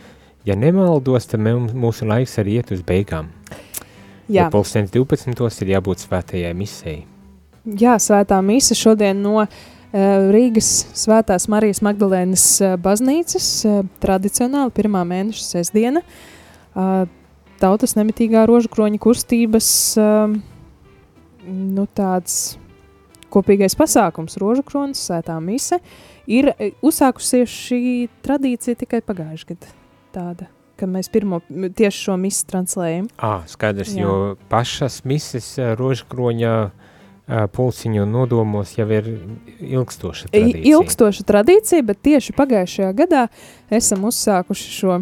ja 0.45 0.57
nemaldos, 0.57 1.29
tad 1.29 1.41
mūsu 1.41 2.07
laiks 2.09 2.37
arī 2.41 2.59
iet 2.59 2.73
uz 2.73 2.83
beigām. 2.85 3.31
Jā, 4.27 4.43
Ja 4.43 4.49
pulkstens 4.51 4.91
12. 4.91 5.63
ir 5.63 5.73
jābūt 5.77 6.03
svētajai 6.03 6.51
misijai. 6.57 7.05
Jā 7.67 7.97
svētā 7.99 8.39
mise 8.43 8.75
šodien 8.77 9.19
no 9.23 9.41
uh, 9.43 9.49
Rīgas 10.31 10.71
Svētās 10.95 11.47
Marijas 11.51 11.81
Magdalēnas 11.83 12.45
uh, 12.61 12.75
baznīcas, 12.79 13.47
uh, 13.67 13.81
tradicionāli 14.03 14.75
pirmā 14.75 15.03
mēneša 15.07 15.47
sestdiena. 15.47 16.03
Uh, 16.73 17.07
tautas 17.61 17.95
nemitīgā 17.97 18.45
rožkroņa 18.47 19.01
kustības 19.03 19.69
uh, 19.99 20.37
nu, 21.47 21.87
tāds 21.95 22.57
kopīgais 23.33 23.75
pasākums, 23.77 24.37
rožkronis, 24.41 25.01
svētā 25.07 25.37
mise, 25.43 25.79
ir 26.29 26.51
eh, 26.53 26.75
uzsākusies 26.85 27.51
šī 27.51 27.81
tradīcija 28.25 28.79
tikai 28.83 29.01
pagājušajā 29.05 29.53
gadā. 29.53 29.73
Tāda, 30.15 30.49
ka 30.79 30.89
mēs 30.89 31.11
pirmo 31.13 31.41
tieši 31.49 32.03
šo 32.07 32.17
misi 32.21 32.45
translējam. 32.49 33.09
Ah, 33.17 33.43
skaidrs, 33.49 33.93
Jā. 33.95 34.05
jo 34.05 34.35
pašas 34.51 35.01
mises 35.07 35.49
eh, 35.59 35.73
rožkroņa 35.79 36.53
eh, 36.67 37.43
pulciņu 37.53 38.07
nodomos 38.09 38.77
jau 38.77 38.87
ir 38.95 39.11
ilgstoša 39.59 40.31
tradīcija. 40.31 40.63
ilgstoša 40.73 41.27
tradīcija, 41.27 41.87
bet 41.87 42.01
tieši 42.07 42.37
pagājušajā 42.37 42.93
gadā 43.03 43.27
esam 43.81 44.07
uzsākuši 44.07 44.73
šo 44.79 45.01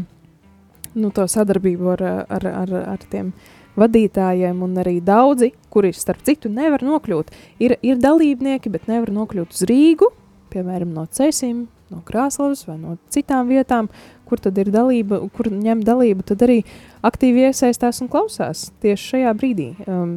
nu, 0.95 1.11
sadarbību 1.11 1.93
ar, 1.97 2.03
ar, 2.31 2.49
ar, 2.63 2.75
ar 2.95 3.05
tiem 3.11 3.33
vadītājiem, 3.79 4.61
un 4.65 4.75
arī 4.81 4.99
daudzi, 5.03 5.51
kuri, 5.73 5.91
starp 5.95 6.23
citu, 6.27 6.51
nevar 6.51 6.83
nokļūt. 6.85 7.31
Ir, 7.63 7.77
ir 7.85 7.99
dalībnieki, 8.01 8.71
bet 8.73 8.89
nevar 8.91 9.11
nokļūt 9.15 9.55
uz 9.55 9.65
Rīgu, 9.69 10.11
piemēram, 10.53 10.93
no 10.95 11.05
Cēsīm, 11.11 11.65
no 11.91 12.01
Krāslavas 12.05 12.63
vai 12.67 12.77
no 12.79 12.95
citām 13.13 13.49
vietām, 13.51 13.89
kur 14.25 14.41
tad 14.41 14.57
ir 14.61 14.71
dalība, 14.73 15.19
kur 15.35 15.51
ņem 15.53 15.83
dalību, 15.85 16.25
tad 16.31 16.45
arī 16.47 16.61
aktīvi 17.05 17.49
iesaistās 17.49 18.01
un 18.01 18.09
klausās 18.11 18.69
tieši 18.83 19.11
šajā 19.11 19.35
brīdī. 19.37 19.67
Um, 19.85 20.15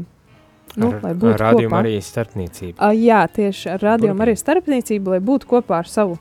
nu, 0.79 0.93
lai 1.03 1.13
būtu 1.19 1.35
rādījuma 1.43 1.75
kopā. 1.75 1.83
arī 1.83 1.99
starpniecība. 2.05 2.79
Uh, 2.79 2.95
jā, 2.97 3.21
tieši 3.35 3.75
ar 3.75 3.85
rādījumu 3.91 4.25
arī 4.25 4.37
Burvīgi. 4.37 4.45
starpniecību, 4.45 5.17
lai 5.17 5.21
būtu 5.25 5.51
kopā 5.51 5.83
ar 5.83 5.91
savu 5.91 6.17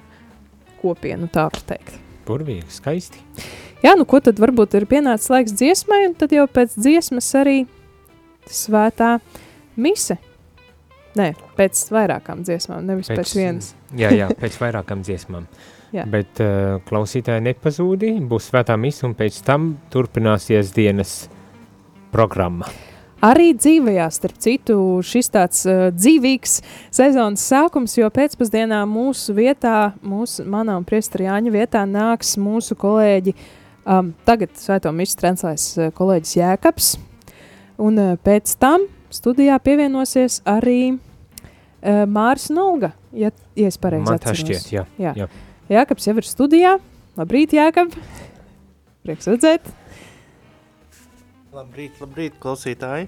kopienu, 0.81 1.29
tā 1.31 1.47
var 1.47 1.63
teikt. 1.71 1.95
Burvīgi, 2.27 2.67
skaisti. 2.75 3.23
Jā, 3.83 3.93
nu 3.97 4.07
ko 4.09 4.19
tad 4.23 4.39
varbūt 4.41 4.73
ir 4.79 4.87
pienācis 4.89 5.29
laiks 5.29 5.53
dziesmai, 5.57 6.07
un 6.09 6.15
tad 6.17 6.33
jau 6.33 6.47
pēc 6.49 6.73
dziesmas 6.79 7.29
arī 7.37 7.59
svētā 8.49 9.17
mise. 9.77 10.17
Nē, 11.17 11.31
pēc 11.57 11.79
vairākām 11.93 12.43
dziesmām, 12.45 12.85
nevis 12.85 13.09
pēc, 13.09 13.21
pēc 13.21 13.33
vienas. 13.37 13.71
Jā, 13.97 14.11
jā, 14.13 14.29
pēc 14.37 14.57
vairākām 14.63 15.01
dziesmām. 15.05 15.47
Jā. 15.95 16.03
Bet 16.11 16.41
uh, 16.43 16.81
klausītāji 16.89 17.45
nepazūdi, 17.45 18.11
būs 18.27 18.49
svētā 18.51 18.75
mise, 18.79 19.05
un 19.07 19.15
pēc 19.17 19.39
tam 19.47 19.71
turpināsies 19.93 20.73
dienas 20.75 21.15
programma. 22.11 22.67
Arī 23.23 23.49
dzīvajā, 23.57 24.07
starp 24.13 24.41
citu, 24.43 24.75
šis 25.01 25.31
tāds 25.33 25.63
uh, 25.65 25.87
dzīvīgs 25.95 26.59
sezonas 26.93 27.45
sākums, 27.49 27.95
jo 27.97 28.09
pēcpusdienā 28.13 28.83
mūsu 28.89 29.33
vietā, 29.37 29.93
mūsu, 30.05 30.45
manā 30.45 30.75
un 30.77 30.85
priestara 30.85 31.31
Jāņa 31.31 31.55
vietā 31.55 31.81
nāks 31.89 32.35
mūsu 32.37 32.77
kolēģi, 32.77 33.33
um, 33.87 34.11
tagad 34.27 34.53
svēto 34.59 34.91
misu 34.95 35.17
translēs 35.21 35.69
uh, 35.79 35.89
kolēģis 35.95 36.35
Jēkabs, 36.41 36.91
un 37.81 37.99
uh, 38.03 38.13
pēc 38.23 38.57
tam 38.61 38.85
studijā 39.13 39.57
pievienosies 39.63 40.41
arī 40.47 40.93
uh, 40.93 42.03
Māris 42.05 42.51
Nolga, 42.53 42.91
ja, 43.15 43.31
ja 43.55 43.71
es 43.71 43.79
pareizi 43.81 44.09
Man 44.09 44.19
tā 44.19 44.33
atceros. 44.33 44.43
šķiet, 44.43 44.71
jā. 44.75 44.85
Jā. 45.01 45.15
jā. 45.23 45.31
Jēkabs 45.71 46.07
jau 46.07 46.15
ir 46.19 46.27
studijā. 46.27 46.77
Labrīt, 47.17 47.55
Jēkab! 47.57 47.95
Prieks 49.07 49.27
redzēt! 49.31 49.71
Labrīt, 51.55 51.97
labrīt, 52.03 52.37
klausītāji! 52.43 53.07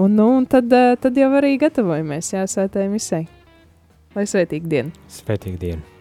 Un, 0.00 0.14
nu, 0.16 0.30
un 0.38 0.46
tad, 0.48 0.72
eh, 0.72 0.94
tad 0.96 1.18
jau 1.20 1.28
arī 1.36 1.58
gatavojamies 1.60 2.32
jāsētai 2.32 2.88
misai. 2.88 3.26
Lai 4.16 4.24
svētīga 4.28 4.70
diena! 4.72 5.08
Svētīga 5.12 5.60
diena. 5.60 5.91